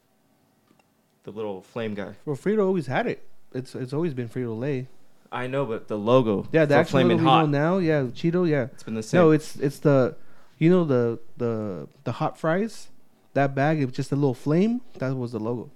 [1.25, 2.15] the little flame guy.
[2.25, 3.23] Well, Frito always had it.
[3.57, 4.89] It's it's always been Frito Lay.
[5.33, 6.47] I know, but the logo.
[6.53, 7.49] Yeah, the for actual flaming logo we hot.
[7.51, 7.79] know now.
[7.79, 8.49] Yeah, Cheeto.
[8.49, 8.65] Yeah.
[8.75, 9.21] It's been the same.
[9.21, 10.17] No, it's it's the,
[10.59, 12.89] you know the the the hot fries,
[13.35, 13.81] that bag.
[13.81, 14.83] It was just a little flame.
[14.99, 15.71] That was the logo.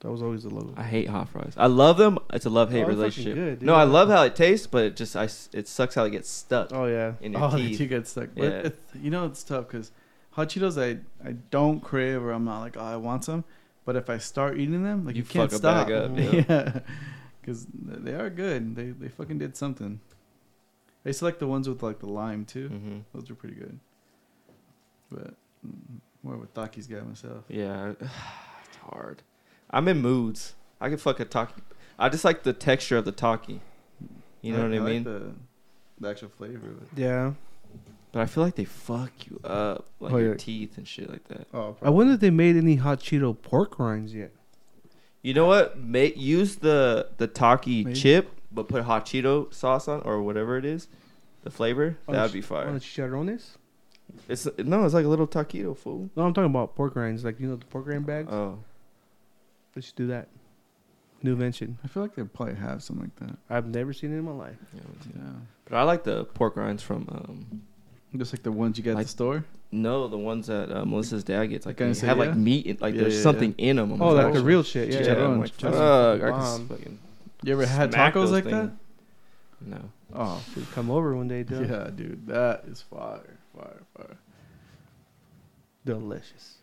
[0.00, 0.74] That was always the logo.
[0.76, 1.54] I hate hot fries.
[1.56, 2.18] I love them.
[2.32, 3.34] It's a love hate Oh, it's fucking relationship.
[3.34, 3.66] good, dude.
[3.66, 6.10] no, I love how it tastes, but it just I s- it sucks how it
[6.10, 7.14] gets stuck Oh yeah.
[7.20, 7.78] in your Oh, they teeth.
[7.78, 8.28] do get stuck.
[8.36, 8.50] But Yeah.
[8.68, 9.90] it's, you know, it's tough because
[10.30, 13.42] hot Cheetos, I I don't crave or I'm not like, oh, I want some.
[13.88, 15.86] But if I start eating them, like you, You can't fuck a stop.
[15.86, 16.10] bag up,
[16.50, 16.80] yeah,
[17.40, 18.76] because they are good.
[18.76, 20.00] They they fucking did something.
[21.06, 22.68] I used to like the ones with like the lime too.
[22.68, 23.80] hmm Those are pretty good.
[25.10, 25.28] But
[25.66, 27.44] mm, more of a Takis guy myself.
[27.48, 29.22] Yeah, it's hard.
[29.70, 30.54] I'm in moods.
[30.82, 31.62] I can fuck a taki.
[31.98, 33.62] I just like the texture of the taki.
[34.42, 35.04] You know what I, like mean?
[35.04, 35.32] the,
[35.98, 36.72] the actual flavor.
[36.72, 36.88] of it.
[36.94, 37.32] Yeah.
[38.12, 40.36] But I feel like they fuck you up, like Oh, your yeah.
[40.38, 41.46] teeth and shit like that.
[41.52, 44.32] Oh, I wonder if they made any hot Cheeto pork rinds yet.
[45.22, 45.78] You know what?
[45.78, 47.98] Make use the the taki Maybe.
[47.98, 50.88] chip, but put hot Cheeto sauce on or whatever it is,
[51.42, 51.96] the flavor.
[52.08, 52.66] On That'd ch- be fire.
[52.68, 53.56] On the chicharrones?
[54.28, 56.08] It's no, it's like a little taquito fool.
[56.16, 57.24] No, I'm talking about pork rinds.
[57.24, 58.32] Like, you know, the pork rind bags?
[58.32, 58.58] Oh,
[59.76, 60.28] Let's do that.
[61.22, 61.78] New invention.
[61.84, 63.36] I feel like they probably have something like that.
[63.50, 64.56] I've never seen it in my life.
[64.74, 64.80] yeah.
[65.16, 65.22] Yeah.
[65.68, 67.62] But I like the pork rinds from um
[68.16, 69.44] Just like the ones you get at the store.
[69.72, 71.66] no the ones that uh, Melissa's dad gets.
[71.66, 72.24] Like Kinda they say, have yeah.
[72.26, 74.00] like meat, in, like Yeah, there's yeah, something in them.
[74.00, 74.88] Oh, like the real shit.
[74.92, 75.00] Yeah.
[75.00, 75.14] Yeah, yeah.
[75.14, 76.98] Chicharron, I'm like, fuck, I fucking
[77.42, 78.70] You ever had tacos like things.
[79.60, 79.66] that?
[79.66, 79.80] No.
[80.14, 81.68] Oh, Should come over one day, dude.
[81.68, 84.16] yeah, dude, that is fire, fire, fire.
[85.84, 86.57] Delicious.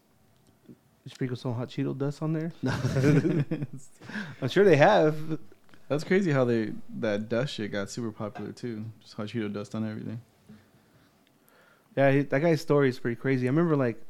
[1.06, 2.52] You sprinkle some hot Cheeto dust on there?
[4.42, 5.16] I'm sure they have.
[5.88, 8.84] That's crazy how they that dust shit got super popular too.
[9.02, 10.20] Just hot Cheeto dust on everything.
[11.96, 13.46] Yeah, he, that guy's story is pretty crazy.
[13.48, 14.02] I remember like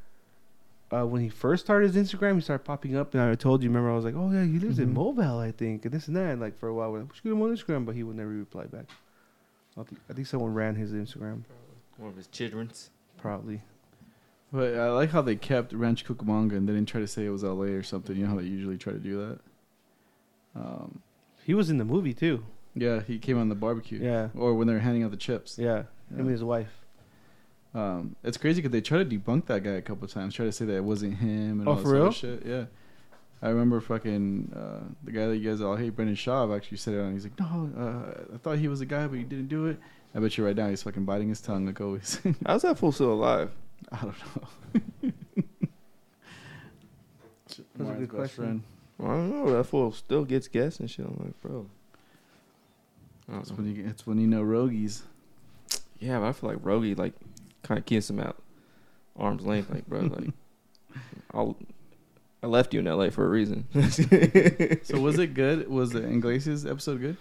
[0.91, 3.69] uh, when he first started his Instagram, he started popping up, and I told you.
[3.69, 5.15] Remember, I was like, "Oh yeah, he lives in Mhm.
[5.15, 6.31] MoVal, I think," and this and that.
[6.31, 8.03] And like for a while, we're like, "We should get him on Instagram," but he
[8.03, 8.85] would never reply back.
[9.77, 11.75] I think, I think someone ran his Instagram, Probably.
[11.97, 12.89] One of his children's.
[13.17, 13.61] probably.
[14.55, 17.29] But I like how they kept Rancho Cucamonga and they didn't try to say it
[17.29, 18.15] was LA or something.
[18.15, 19.39] You know how they usually try to do that.
[20.61, 21.01] Um,
[21.43, 22.43] He was in the movie too.
[22.75, 23.99] yeah, he came on the barbecue.
[24.01, 25.57] Yeah, Or when they were handing out the chips.
[25.57, 25.83] yeah.
[26.11, 26.17] Yeah.
[26.17, 26.71] Him and his wife.
[27.73, 30.45] Um, it's crazy because they try to debunk that guy a couple of times, try
[30.45, 32.11] to say that it wasn't him and Oh, all for other real?
[32.11, 32.45] shit.
[32.45, 32.65] Yeah,
[33.41, 36.93] I remember fucking uh, the guy that you guys all hate, Brendan Schaub, actually said
[36.93, 37.11] it on.
[37.13, 39.77] He's like, no, uh, I thought he was a guy, but he didn't do it.
[40.13, 42.21] I bet you right now he's fucking biting his tongue like always.
[42.45, 43.49] How's that fool still alive?
[43.91, 45.11] I don't know.
[47.47, 48.43] That's a good best question.
[48.43, 48.63] friend.
[48.99, 49.53] I don't know.
[49.53, 51.05] That fool still gets guests and shit.
[51.05, 51.65] I'm like, bro.
[53.29, 53.57] I don't It's know.
[53.57, 55.01] when you it's when you know rogies.
[55.99, 57.13] Yeah, but I feel like Rogie like
[57.63, 58.35] kind of keeps him at
[59.17, 59.69] arm's length.
[59.69, 60.29] Like, bro, like
[61.33, 61.57] I'll
[62.43, 63.09] I left you in L.A.
[63.11, 63.65] for a reason.
[64.83, 65.67] So was it good?
[65.67, 67.17] Was the Iglesias episode good?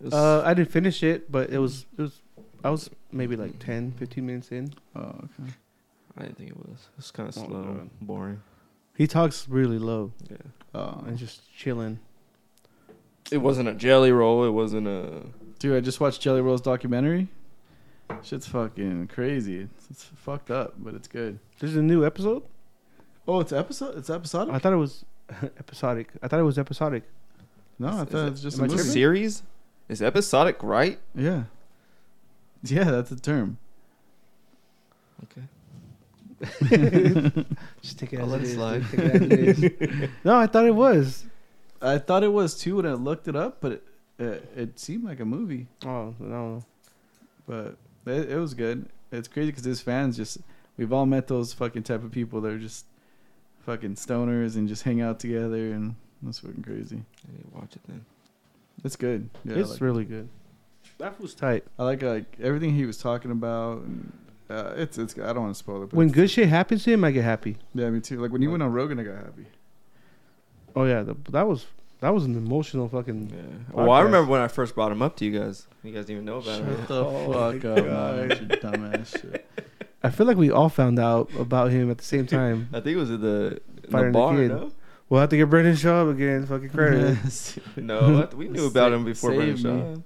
[0.00, 2.20] It was- Uh, I didn't finish it, but it was it was.
[2.64, 4.72] I was maybe like 10, 15 minutes in.
[4.96, 5.52] Oh, okay.
[6.16, 6.88] I didn't think it was.
[6.98, 7.90] It's kind of Oh, slow, God.
[8.00, 8.42] boring.
[8.96, 10.36] He talks really low Yeah.
[10.74, 11.98] Oh, and just chilling.
[13.30, 14.44] It wasn't a jelly roll.
[14.44, 15.22] It wasn't a.
[15.58, 17.28] dude, I just watched Jelly Roll's documentary.
[18.22, 19.62] Shit's fucking crazy.
[19.62, 21.40] It's, it's fucked up, but it's good.
[21.58, 22.44] There's a new episode.
[23.26, 23.98] Oh, it's episode.
[23.98, 24.54] It's episodic.
[24.54, 25.04] I thought it was
[25.58, 26.10] episodic.
[26.22, 27.02] I thought it was episodic.
[27.80, 28.90] no, I Is thought it- it's just am a I It's a movie.
[28.90, 29.42] series.
[29.88, 30.98] Is episodic right?
[31.14, 31.44] Yeah,
[32.62, 33.58] yeah, that's the term.
[35.24, 35.46] Okay.
[37.82, 38.54] Just take it I'll as let it it is.
[38.54, 38.82] slide.
[38.90, 38.90] dude.
[38.90, 40.10] Take it as it is.
[40.24, 41.24] no, I thought it was.
[41.80, 43.82] I thought it was too when I looked it up, but it,
[44.18, 45.66] it, it seemed like a movie.
[45.84, 46.64] Oh no.
[47.46, 48.86] But it, it was good.
[49.12, 50.38] It's crazy because his fans just
[50.76, 52.86] we've all met those fucking type of people that are just
[53.60, 57.02] fucking stoners and just hang out together and that's fucking crazy.
[57.28, 58.04] I need to watch it then.
[58.84, 59.28] It's good.
[59.44, 60.28] Yeah, it's like, really good.
[60.98, 61.64] That was tight.
[61.78, 63.78] I like like everything he was talking about.
[63.82, 64.12] And,
[64.50, 65.18] uh, it's it's.
[65.18, 65.90] I don't want to spoil it.
[65.90, 67.56] But When good shit happens to him, I get happy.
[67.74, 68.20] yeah, me too.
[68.20, 69.46] Like when he went on Rogan, I got happy.
[70.74, 71.66] Oh yeah, the, that was
[72.00, 73.30] that was an emotional fucking.
[73.34, 73.74] Yeah.
[73.74, 75.66] Well, I remember when I first brought him up to you guys.
[75.82, 76.88] You guys didn't even know about Shut it.
[76.88, 78.28] the Oh fuck up, man!
[78.30, 79.48] You dumbass shit.
[80.02, 82.68] I feel like we all found out about him at the same time.
[82.72, 84.34] I think it was at the, in Fighting the the bar.
[84.34, 84.72] No,
[85.08, 86.46] we'll have to get Brendan Schaub again.
[86.46, 87.18] Fucking credit.
[87.76, 89.82] no, we knew about him before save Brendan me.
[89.96, 90.02] Schaub.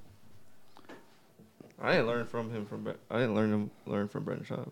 [1.81, 2.85] I didn't learn from him from.
[2.85, 4.71] Bre- I didn't learn him learn from Brendan Schaub.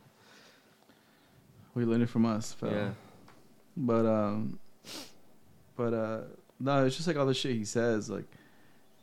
[1.74, 2.72] we learned it from us, fella.
[2.72, 2.90] Yeah.
[3.76, 4.58] But um,
[5.76, 6.20] but uh,
[6.60, 8.26] no, it's just like all the shit he says, like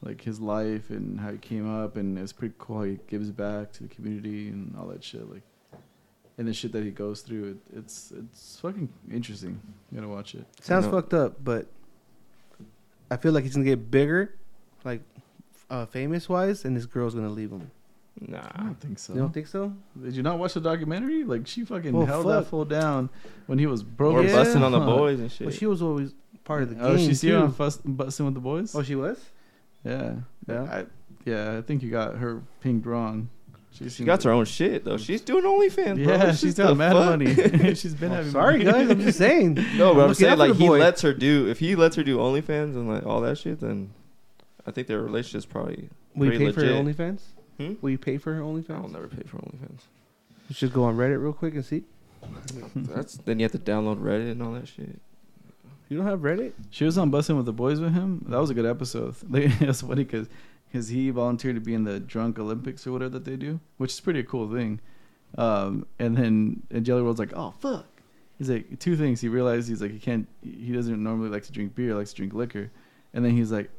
[0.01, 3.31] like his life and how he came up, and it's pretty cool how he gives
[3.31, 5.41] back to the community and all that shit, like
[6.37, 7.51] and the shit that he goes through.
[7.71, 9.59] It, it's it's fucking interesting.
[9.91, 10.45] You gotta watch it.
[10.61, 10.91] Sounds No.
[10.91, 11.67] fucked up, but
[13.09, 14.35] I feel like he's gonna get bigger,
[14.83, 15.01] like
[15.69, 17.71] uh, famous wise, and this girl's gonna leave him.
[18.19, 18.39] Nah.
[18.55, 19.13] I don't think so.
[19.13, 19.73] You don't think so?
[20.01, 21.23] Did you not watch the documentary?
[21.23, 22.43] Like she fucking Well, held fuck.
[22.43, 23.09] that fool down
[23.47, 24.15] when he was broke.
[24.15, 24.33] Or Yeah.
[24.33, 25.47] busting on the boys and shit.
[25.47, 26.13] Well, she was always
[26.45, 26.83] part of the game.
[26.85, 28.73] Oh, she see her on fuss, busting with the boys.
[28.73, 29.19] Oh, she was.
[29.83, 30.15] yeah,
[30.47, 30.63] Yeah.
[30.63, 30.85] I,
[31.25, 31.57] yeah.
[31.57, 33.29] I think you got her pinged wrong.
[33.71, 34.95] she seems got like- her own shit though.
[34.97, 36.01] She's doing OnlyFans.
[36.01, 36.13] bro.
[36.13, 37.05] Yeah, What she's the got mad fuck?
[37.09, 37.35] money.
[37.75, 38.31] she's been Oh, having.
[38.31, 38.71] sorry, money.
[38.71, 38.89] guys.
[38.91, 39.55] I'm just saying.
[39.75, 40.79] No, but I'm Looking saying like he boy.
[40.79, 41.49] lets her do.
[41.49, 43.89] If he lets her do OnlyFans and like all that shit, then
[44.65, 46.97] I think their relationship's probably We Pretty pay for legit.
[46.97, 47.19] OnlyFans.
[47.57, 47.73] Hmm?
[47.81, 48.83] Will you pay for her OnlyFans?
[48.83, 49.81] I'll never pay for OnlyFans.
[50.49, 51.83] You should go on Reddit real quick and see.
[52.75, 54.99] That's then you have to download Reddit and all that shit.
[55.89, 56.53] You don't have Reddit?
[56.71, 58.25] She was on Bussin' with the Boys with him.
[58.27, 59.15] That was a good episode.
[59.29, 60.27] Like, it was funny because
[60.71, 63.93] because he volunteered to be in the drunk Olympics or whatever that they do, which
[63.93, 64.81] is pretty a cool thing.
[65.37, 67.85] Um, and then and Jelly Roll's like, oh fuck.
[68.37, 69.21] He's like two things.
[69.21, 70.27] He realized he's like he can't.
[70.43, 71.89] He doesn't normally like to drink beer.
[71.89, 72.71] He likes to drink liquor.
[73.13, 73.69] And then he's like,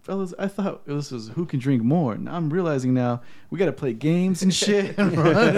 [0.00, 2.16] fellas, I thought oh, this was who can drink more.
[2.16, 4.96] Now I'm realizing now we got to play games and shit.
[4.98, 5.54] and run.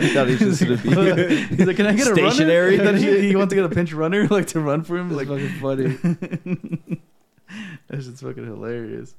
[0.00, 2.90] He thought he was just gonna be He's like, can I get a stationary runner?
[2.90, 5.10] And and he, he wants to get a pinch runner, like to run for him.
[5.12, 7.00] It's Like fucking funny.
[7.88, 9.14] that shit's fucking hilarious.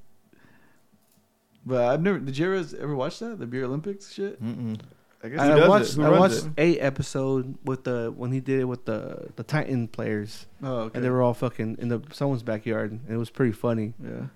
[1.66, 2.20] But I've never.
[2.20, 4.42] Did you ever ever watch that the beer Olympics shit?
[4.44, 4.80] Mm-mm.
[5.24, 5.96] I guess I, does watched it?
[5.96, 6.52] Who I watched it?
[6.60, 10.98] a episode with the when he did it with the the Titan players Oh, okay.
[10.98, 13.94] and they were all fucking in the someone's backyard and it was pretty funny.
[14.04, 14.28] yeah.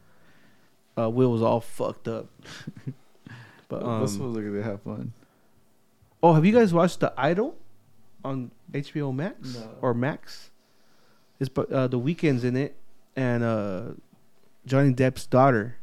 [1.00, 2.28] Uh, Will was all fucked up.
[3.68, 5.14] But Well, this um, was like they have fun.
[6.24, 7.56] oh, have you guys watched The Idol
[8.26, 9.70] on HBO Max No.
[9.82, 10.50] or Max?
[11.40, 12.76] It's but uh, the Weeknd's in it
[13.16, 13.82] and uh,
[14.66, 15.76] Johnny Depp's daughter.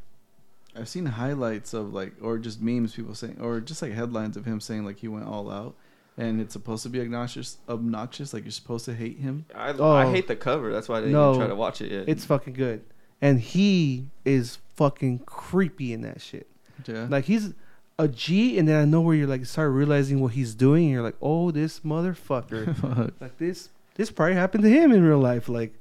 [0.74, 4.44] I've seen highlights of like, or just memes, people saying, or just like headlines of
[4.44, 5.74] him saying like he went all out,
[6.18, 7.56] and it's supposed to be obnoxious.
[7.68, 9.46] Obnoxious, like you're supposed to hate him.
[9.54, 9.92] I, Oh.
[9.92, 10.72] I hate the cover.
[10.72, 11.30] That's why I didn't No.
[11.30, 12.08] even try to watch it yet.
[12.08, 12.82] It's fucking good,
[13.22, 16.48] and he is fucking creepy in that shit.
[16.86, 17.06] Yeah.
[17.08, 17.54] Like he's
[17.98, 20.84] a G, and then I know where you're like start realizing what he's doing.
[20.84, 22.76] And you're like, oh, this motherfucker.
[22.80, 23.14] Fuck.
[23.20, 25.48] like this, this probably happened to him in real life.
[25.48, 25.74] Like,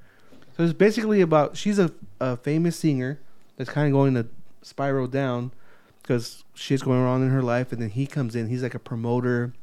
[0.55, 3.19] so it's basically about she's a, a famous singer
[3.57, 4.27] that's kind of going to
[4.61, 5.51] spiral down
[6.01, 8.47] because shit's going on in her life, and then he comes in.
[8.47, 9.53] He's like a promoter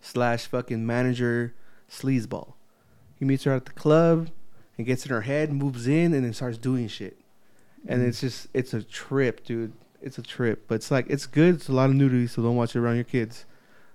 [0.00, 1.54] slash fucking manager
[1.90, 2.54] sleazeball.
[3.18, 4.28] He meets her at the club
[4.78, 7.18] and gets in her head, moves in, and then starts doing shit.
[7.88, 9.72] And it's just it's a trip, dude.
[10.02, 11.56] It's a trip, but it's like it's good.
[11.56, 13.44] It's a lot of nudity, so don't watch it around your kids.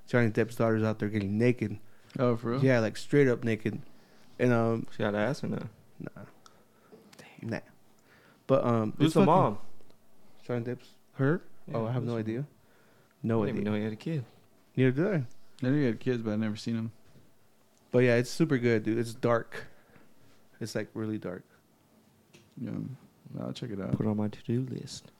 [0.07, 1.77] Johnny Depp's daughter's out there getting naked.
[2.19, 2.63] Oh, for real?
[2.63, 3.81] Yeah, like straight up naked.
[4.39, 5.59] And um She got ass or no?
[5.99, 6.23] nah.
[7.17, 7.59] Damn, nah.
[8.47, 9.57] But um Who's it's the mom?
[10.45, 11.41] Johnny Depp's her?
[11.67, 12.39] Yeah, oh, I have no the- idea.
[12.39, 12.43] I
[13.23, 13.61] No didn't idea.
[13.61, 14.25] even know he had a kid.
[14.75, 15.23] Neither did I.
[15.67, 16.91] I knew you had kids, but I never seen them.
[17.91, 18.97] But yeah, it's super good, dude.
[18.97, 19.67] It's dark.
[20.59, 21.43] It's like really dark.
[22.59, 22.71] Yeah,
[23.39, 23.91] I'll check it out.
[23.93, 25.11] Put it on my to-do list.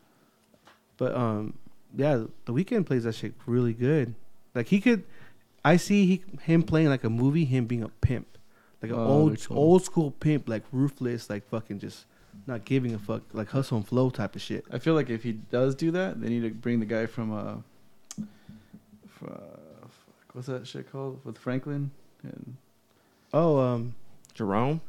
[0.98, 1.54] But um
[1.96, 4.16] yeah, the Weeknd plays that shit really good.
[4.56, 5.04] Like he could
[5.64, 8.28] I see he him playing like a movie, him being a pimp.
[8.82, 9.58] Like an Oh, old cool.
[9.58, 12.06] old school pimp, like ruthless, like fucking just
[12.48, 14.66] not giving a fuck, like hustle and flow type of shit.
[14.72, 17.32] I feel like if he does do that, they need to bring the guy from
[17.32, 17.56] uh,
[19.06, 19.88] f- uh
[20.34, 21.92] what's that shit called with Franklin,
[22.24, 22.56] and
[23.34, 23.96] Oh, um
[24.34, 24.82] Jerome?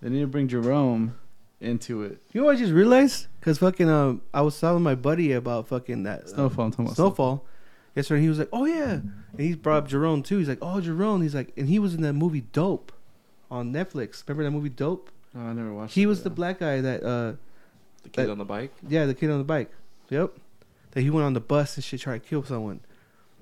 [0.00, 1.14] they need to bring Jerome
[1.64, 2.18] into it.
[2.32, 3.26] You know what I just realized?
[3.40, 6.64] Cause fucking um, I was telling my buddy about fucking that uh, Snowfall.
[6.66, 7.44] I'm talking about Snowfall.
[7.94, 10.38] Yesterday, he was like, "Oh yeah," and he brought up Jerome too.
[10.38, 12.90] He's like, "Oh Jerome," he's like, and he was in that movie Dope
[13.50, 14.22] on Netflix.
[14.26, 15.10] Remember that movie Dope?
[15.36, 15.94] Oh, I never watched.
[15.94, 16.24] He it, was yeah.
[16.24, 17.32] the black guy that, uh,
[18.02, 18.72] The kid That- on the bike?
[18.88, 19.70] yeah, the kid on the bike.
[20.10, 20.32] Yep,
[20.92, 22.80] that he went on the bus and shit, tried to kill someone.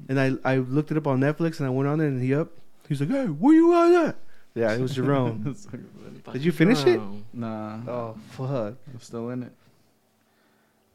[0.09, 2.35] And I I looked it up on Netflix and I went on it and he
[2.35, 2.49] up.
[2.89, 3.73] He was like, "Hey, where you
[4.05, 4.17] at?"
[4.57, 5.43] At?" Yeah, it was Jerome.
[5.45, 5.89] That's fucking
[6.25, 6.39] funny.
[6.39, 6.95] Did you finish it?
[6.97, 7.25] Jerome.
[7.33, 8.75] Nah, oh fuck.
[8.93, 9.53] I'm still in it.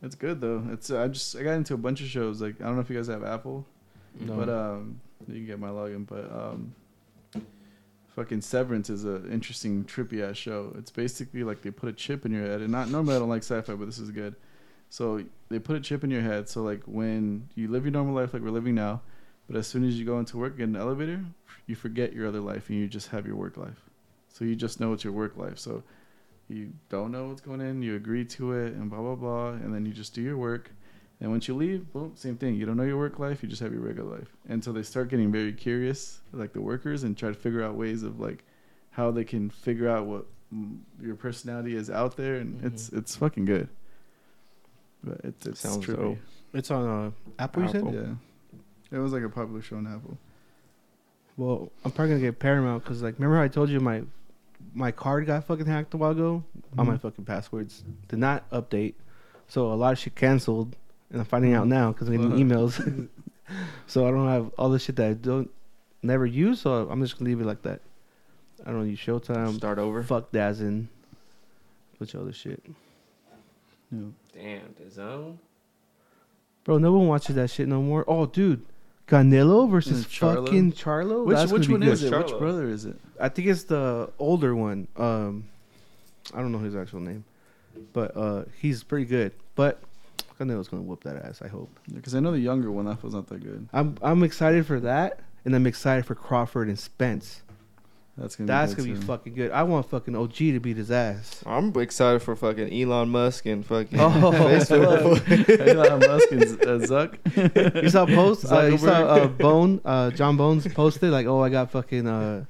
[0.02, 0.64] It's good though.
[0.72, 2.42] It's I just I got into a bunch of shows.
[2.42, 3.66] Like I don't know if you guys have Apple,
[4.20, 4.36] No.
[4.36, 6.06] but um, you can get my login.
[6.06, 6.76] But um,
[8.16, 10.74] fucking Severance is a interesting trippy ass show.
[10.78, 13.30] It's basically like they put a chip in your head, and not normally I don't
[13.30, 14.36] like sci-fi, but this is good.
[14.90, 16.48] So they put a chip in your head.
[16.48, 19.02] So like when you live your normal life like we're living now,
[19.48, 21.24] but as soon as you go into work, get in an elevator,
[21.66, 23.90] you forget your other life and you just have your work life.
[24.34, 25.58] So you just know it's your work life.
[25.58, 25.84] So
[26.50, 29.74] you don't know what's going in, you agree to it, and blah blah blah, and
[29.74, 30.72] then you just do your work.
[31.20, 32.56] And once you leave, boom, same thing.
[32.56, 34.36] You don't know your work life, you just have your regular life.
[34.48, 37.76] And so they start getting very curious, like the workers, and try to figure out
[37.76, 38.44] ways of like
[38.92, 40.26] how they can figure out what
[41.02, 43.68] your personality is out there, and it's it's fucking good.
[45.04, 46.18] But it's it's Sounds dope.
[46.54, 47.64] It's on uh, Apple.
[47.64, 47.78] You said?
[47.78, 47.94] Apple.
[47.94, 48.14] Yeah,
[48.92, 50.18] it was like a popular show on Apple.
[51.36, 54.04] Well, I'm probably gonna get Paramount because, like, remember how I told you my
[54.74, 56.44] my card got fucking hacked a while ago?
[56.78, 57.02] All my Mhm.
[57.02, 58.96] fucking passwords did not update,
[59.48, 60.76] so a lot of shit canceled,
[61.12, 62.42] and I'm finding out now because I'm getting Uh-huh.
[62.42, 63.08] emails.
[63.88, 65.50] so I don't have all the shit that I don't
[66.02, 67.82] never use, so I'm just gonna leave it like that.
[68.66, 69.54] I don't use Showtime.
[69.56, 70.02] Start over?
[70.04, 70.88] Fuck DAZN.
[72.00, 72.62] Bunch of other shit,
[73.92, 74.00] Yeah.
[74.34, 75.40] Damn, the zone?
[76.64, 76.78] bro.
[76.80, 78.04] No one watches that shit no more.
[78.08, 78.66] Oh, dude,
[79.08, 80.46] Canelo versus Charlo?
[80.46, 81.26] fucking Charlo.
[81.26, 81.90] Which That's which one good.
[81.90, 82.16] is it?
[82.16, 82.98] Which brother is it?
[83.20, 84.88] I think it's the older one.
[84.98, 85.46] Um,
[86.34, 87.24] I don't know his actual name,
[87.94, 89.32] but uh, he's pretty good.
[89.56, 89.80] But
[90.40, 91.42] Canelo's gonna whoop that ass.
[91.42, 91.70] I hope.
[91.94, 93.68] Because I know the younger one, that was not that good.
[93.72, 97.42] I'm I'm excited for that, and I'm excited for Crawford and Spence.
[98.18, 99.52] That's gonna That's be gonna be fucking good.
[99.52, 101.44] I want fucking OG to beat his ass.
[101.46, 105.68] I'm excited for fucking Elon Musk and fucking Oh, Facebook.
[105.68, 107.84] Elon Musk and Z- uh, Zuck.
[107.84, 108.52] You saw post?
[108.52, 109.82] Uh, you saw uh, Bone?
[109.86, 112.46] Uh, John Bones posted like, "Oh, I got fucking uh,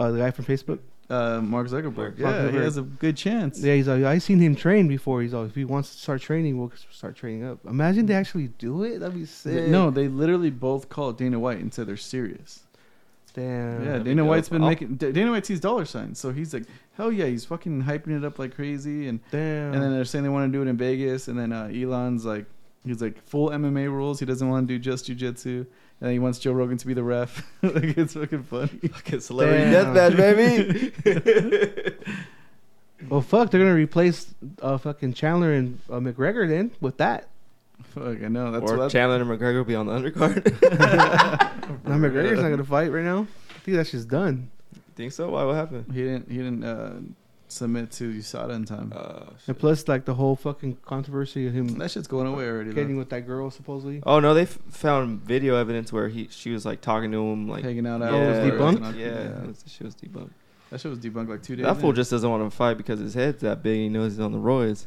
[0.00, 0.80] uh, the guy from Facebook."
[1.12, 2.18] uh, Mark Zuckerberg.
[2.18, 3.60] Mark Yeah, he has a good chance.
[3.62, 5.22] Yeah, he's like, I seen him train before.
[5.22, 7.58] He's like, if he wants to start training, we'll start training up.
[7.66, 8.98] Imagine they actually do it.
[8.98, 9.68] That'd be sick.
[9.68, 12.60] No, they literally both called Dana White and said they're serious.
[13.34, 13.82] Damn.
[13.82, 14.96] Yeah, that'd be Dana White's been I'll- making.
[14.96, 16.64] D- Dana White sees dollar signs, so he's like,
[16.96, 19.08] hell yeah, he's fucking hyping it up like crazy.
[19.08, 19.72] And damn.
[19.72, 22.24] and then they're saying they want to do it in Vegas, and then uh, Elon's
[22.24, 22.46] like,
[22.84, 24.20] he's like full MMA rules.
[24.20, 25.66] He doesn't want to do just jujitsu, and
[26.00, 27.46] then he wants Joe Rogan to be the ref.
[27.62, 28.68] like it's fucking funny.
[28.88, 29.94] Fucking celebrity Damn.
[29.94, 30.16] deathmatch,
[31.04, 31.94] baby.
[33.08, 37.28] well, fuck, they're gonna replace uh, fucking Chandler and uh, McGregor then with that.
[37.82, 38.50] Fuck, I know.
[38.50, 38.90] That's or what.
[38.90, 40.42] Chandler and McGregor will be on the undercard.
[41.84, 43.26] Now McGregor's not gonna fight right now.
[43.50, 44.50] I think that's just done.
[44.96, 45.30] Think so?
[45.30, 45.44] Why?
[45.44, 45.86] What happened?
[45.92, 46.30] he didn't.
[46.30, 46.92] He didn't uh,
[47.48, 48.92] submit to USADA in time.
[48.94, 52.70] Uh, And plus, like the whole fucking controversy of him that shit's going away already.
[52.70, 52.74] though.
[52.74, 54.02] getting with that girl supposedly.
[54.04, 57.48] oh no, they f- found video evidence where he she was like talking to him
[57.48, 58.52] like Hanging out yeah, afterwards.
[58.60, 58.88] was debunked?
[58.88, 59.46] and- Yeah, yeah.
[59.46, 60.30] was- she was debunked.
[60.70, 61.64] That shit was debunked like two days.
[61.66, 61.96] That fool in.
[61.96, 63.76] just doesn't want to fight because his head's that big.
[63.78, 64.86] He knows he's on the roids.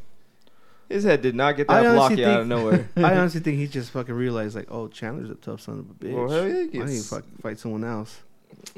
[0.90, 2.90] His head did not get that honestly blocky out of nowhere.
[2.98, 5.94] I honestly think he just fucking realized like, oh, Chandler's a tough son of a
[5.94, 6.14] bitch.
[6.14, 8.22] Well, hell yeah, he I need to gets- fuck, fight someone else.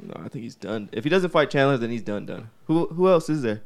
[0.02, 0.90] No, I think he's done.
[0.92, 2.26] If he doesn't fight Chandler, then he's done.
[2.26, 2.50] Done.
[2.66, 3.62] Who who else is there?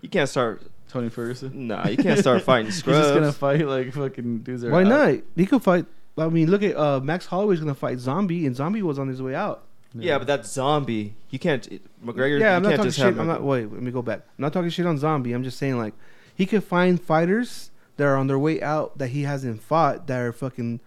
[0.00, 0.62] You can't start.
[0.88, 1.68] Tony Ferguson.
[1.68, 4.62] Nah, you can't start fighting He's just gonna fight like fucking dudes.
[4.62, 4.88] are Why out.
[4.88, 5.14] not?
[5.36, 5.86] He could fight.
[6.18, 9.22] I mean, look at uh, Max Holloway's gonna fight Zombie, and Zombie was on his
[9.22, 9.62] way out.
[9.94, 11.14] Yeah, but that's zombie.
[11.30, 11.66] You can't.
[11.72, 12.40] it- McGregor.
[12.40, 13.18] yeah, you I'm not can't talking just shit.
[13.18, 13.42] I'm not.
[13.42, 14.18] Wait, let me go back.
[14.38, 15.32] I'm not talking shit on Zombie.
[15.32, 15.94] I'm just saying like,
[16.34, 20.20] he could find fighters that are on their way out that he hasn't fought that
[20.20, 20.80] are fucking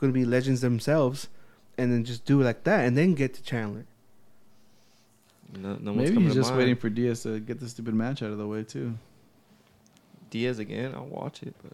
[0.00, 1.28] gonna be legends themselves,
[1.76, 3.86] and then just do it like that, and then get to Chandler.
[5.56, 6.58] No, no Maybe coming he's just mind.
[6.58, 8.94] waiting for Diaz to get the stupid match out of the way too.
[10.30, 10.94] Diaz again.
[10.94, 11.72] I'll watch it, but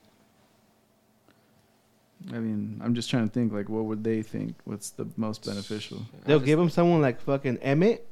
[2.34, 4.54] I mean, I'm just trying to think like, what would they think?
[4.64, 6.02] What's the most beneficial?
[6.24, 8.06] They'll give him someone like fucking Emmett.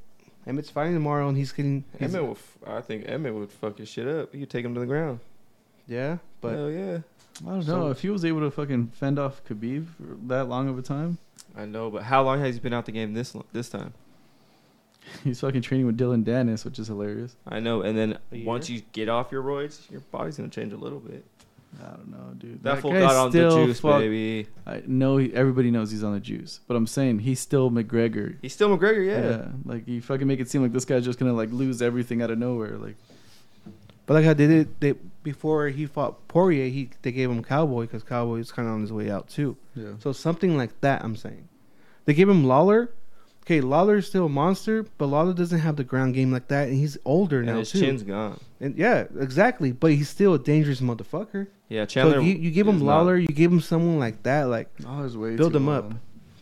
[0.46, 1.84] Emmett's fighting tomorrow, and he's getting.
[1.98, 2.26] He's, Emmett.
[2.28, 4.34] Will f- I think Emmett would fuck his shit up.
[4.34, 5.20] You could take him to the ground.
[5.86, 6.98] yeah, but Hell yeah.
[7.44, 10.48] I don't So- know if he was able to fucking fend off Khabib for that
[10.48, 11.18] long of a time.
[11.56, 13.92] I know, but how long has he been out the game this lo- this time?
[15.24, 17.36] He's fucking training with Dillon Danis, which is hilarious.
[17.46, 20.72] I know, and then A once you get off your roids, your body's gonna change
[20.72, 21.24] a little bit.
[21.82, 22.62] I don't know, dude.
[22.62, 24.46] That, fool guy's got on the still juice, fuck- baby.
[24.66, 28.36] I know he, everybody knows he's on the juice, but I'm saying he's still McGregor.
[28.42, 29.48] He's still McGregor, yeah.
[29.64, 32.30] like you fucking make it seem like this guy's just gonna like lose everything out
[32.30, 32.76] of nowhere.
[32.78, 32.96] Like,
[34.06, 37.82] but like how they did they before he fought Poirier, he they gave him Cowboy
[37.82, 39.56] because Cowboy was kind of on his way out too.
[39.74, 41.48] yeah, So something like that, I'm saying.
[42.04, 42.90] They gave him Lawler.
[43.44, 46.76] Okay, Lawler's still a monster, but Lawler doesn't have the ground game like that, and
[46.78, 47.80] he's older And now his too.
[47.80, 48.40] chin's gone.
[48.58, 49.70] And yeah, exactly.
[49.72, 51.48] But he's still a dangerous motherfucker.
[51.74, 52.14] Yeah, Chandler.
[52.14, 54.68] so you, you give him is not- Lawler, you give him someone like that, like
[54.78, 55.92] there's way Build too him up.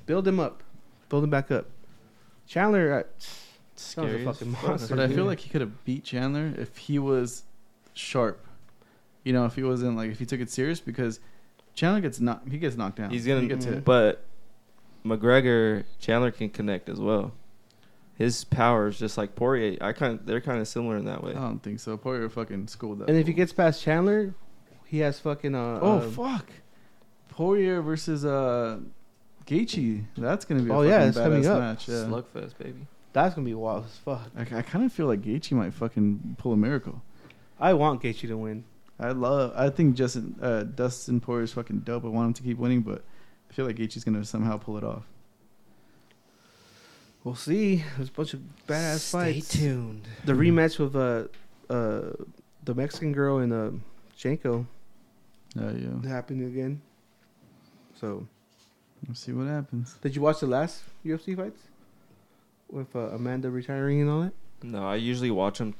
[0.04, 0.62] build him up,
[1.08, 1.66] build him back up.
[2.46, 3.02] Chandler, uh,
[3.74, 4.94] Scary fucking monster.
[4.94, 7.44] But I feel like he could have beat Chandler if he was
[7.94, 8.46] sharp.
[9.24, 11.18] You know, if he wasn't like if he took it serious because
[11.74, 12.48] Chandler gets knocked.
[12.50, 13.10] He gets knocked down.
[13.10, 13.84] He's gonna He gets hit.
[13.84, 14.24] But
[15.04, 17.32] McGregor, Chandler can connect as well.
[18.16, 19.78] His power is just like Poirier.
[19.80, 21.30] I kind they're kind of similar in that way.
[21.32, 21.96] I don't think so.
[21.96, 23.08] Poirier fucking schooled that.
[23.08, 24.34] and if he gets past Chandler,
[24.92, 25.78] he has fucking uh.
[25.80, 26.46] oh uh, fuck,
[27.30, 28.78] Poirier versus uh
[29.46, 30.04] Gaethje.
[30.18, 30.70] That's gonna be.
[30.70, 31.58] A Oh, yeah, fucking it's coming badass up.
[31.58, 31.88] match.
[31.88, 31.94] Yeah.
[32.04, 32.86] Slugfest, baby.
[33.14, 34.30] that's gonna be wild as fuck.
[34.36, 37.00] I, I kind of feel like Gaethje might fucking pull a miracle.
[37.58, 38.64] I want Gaethje to win.
[39.00, 39.52] I love.
[39.56, 42.04] I think Justin uh, Dustin Poirier's fucking dope.
[42.04, 43.02] I want him to keep winning, but
[43.50, 45.04] I feel like Gaethje's gonna somehow pull it off.
[47.24, 47.84] We'll see.
[47.96, 49.48] There's a bunch of badass Stay fights.
[49.48, 50.06] Stay tuned.
[50.26, 51.28] The rematch with uh
[51.72, 52.12] uh
[52.64, 53.70] the Mexican girl and uh
[54.16, 54.66] Janko
[55.58, 56.08] Uh, yeah.
[56.08, 56.80] happened again.
[57.98, 58.26] So,
[59.06, 59.94] Let's see what happens.
[60.02, 61.62] did you watch the last UFC fights
[62.70, 64.32] with uh, Amanda retiring and all that?
[64.62, 65.74] No, I usually watch them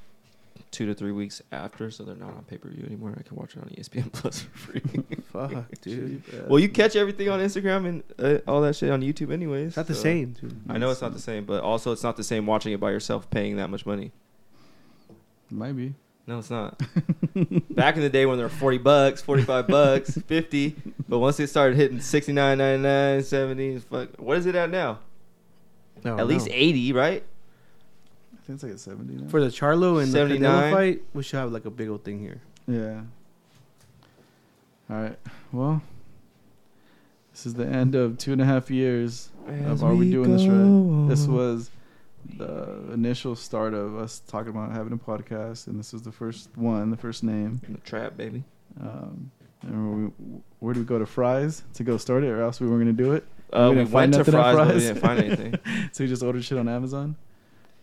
[0.70, 3.14] two to three weeks after, so they're not on pay per view anymore.
[3.18, 4.82] I can watch it on ESPN Plus for free.
[5.32, 6.22] Fuck, dude.
[6.48, 9.68] Well, you catch everything on Instagram and uh, all that shit on YouTube, anyways.
[9.68, 10.60] It's not the same, dude.
[10.68, 12.90] I know it's not the same, but also it's not the same watching it by
[12.90, 14.12] yourself, paying that much money.
[15.50, 15.94] Might be.
[16.26, 16.80] No, it's not.
[17.70, 20.76] Back in the day when they were 40 bucks, 45 bucks, 50,
[21.08, 25.00] but once it started hitting 69, 99, 70, fuck, what is it at now?
[26.04, 27.24] No, at least 80, right?
[28.32, 29.28] I think it's like a seventy now.
[29.28, 30.72] for the Charlo and the Canelo 79?
[30.72, 32.40] fight, we should have like a big old thing here.
[32.66, 33.02] yeah.
[34.90, 35.18] All right.
[35.52, 35.80] Well,
[37.32, 40.32] this is the end of two and a half years As of Are We Doing
[40.36, 41.08] This Right?
[41.08, 41.70] This was
[42.36, 46.48] the initial start of us talking about having a podcast, and this is the first
[46.56, 47.60] one, the first name.
[47.66, 48.44] In the trap, baby.
[48.80, 49.30] Um,
[49.62, 52.66] and we, where do we go to Fry's to go start it, or else we
[52.66, 53.24] weren't going to do it?
[53.52, 55.54] Uh, We we, didn't went find to nothing Fry's, but we didn't find anything.
[55.92, 57.16] So we just ordered shit on Amazon,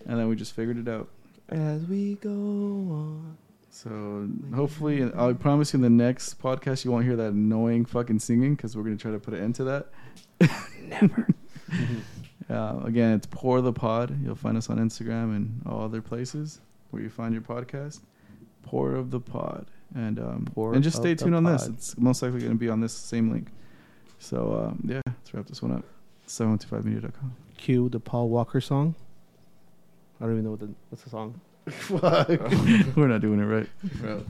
[0.06, 1.08] and then we just figured it out.
[1.50, 3.38] As we go on.
[3.72, 7.86] So hopefully, and I promise you, in the next podcast, you won't hear that annoying
[7.86, 9.88] fucking singing because we're gonna try to put an end to that.
[10.88, 11.28] Never.
[12.50, 14.18] Uh, again, it's pour the pod.
[14.24, 18.02] You'll find us on Instagram and all other places where you find your podcast.
[18.64, 21.66] Pour of the pod, and um, Pour and just stay tuned on this.
[21.68, 23.48] It's most likely going to be on this same link.
[24.20, 25.86] So um, yeah, let's wrap this one up.
[26.28, 27.36] 725media.com.
[27.58, 28.96] Cue the Paul Walker song.
[30.22, 31.40] I don't even know what the what's the song.
[31.70, 32.28] Fuck.
[32.96, 33.68] We're not doing it right.
[34.02, 34.26] Bro.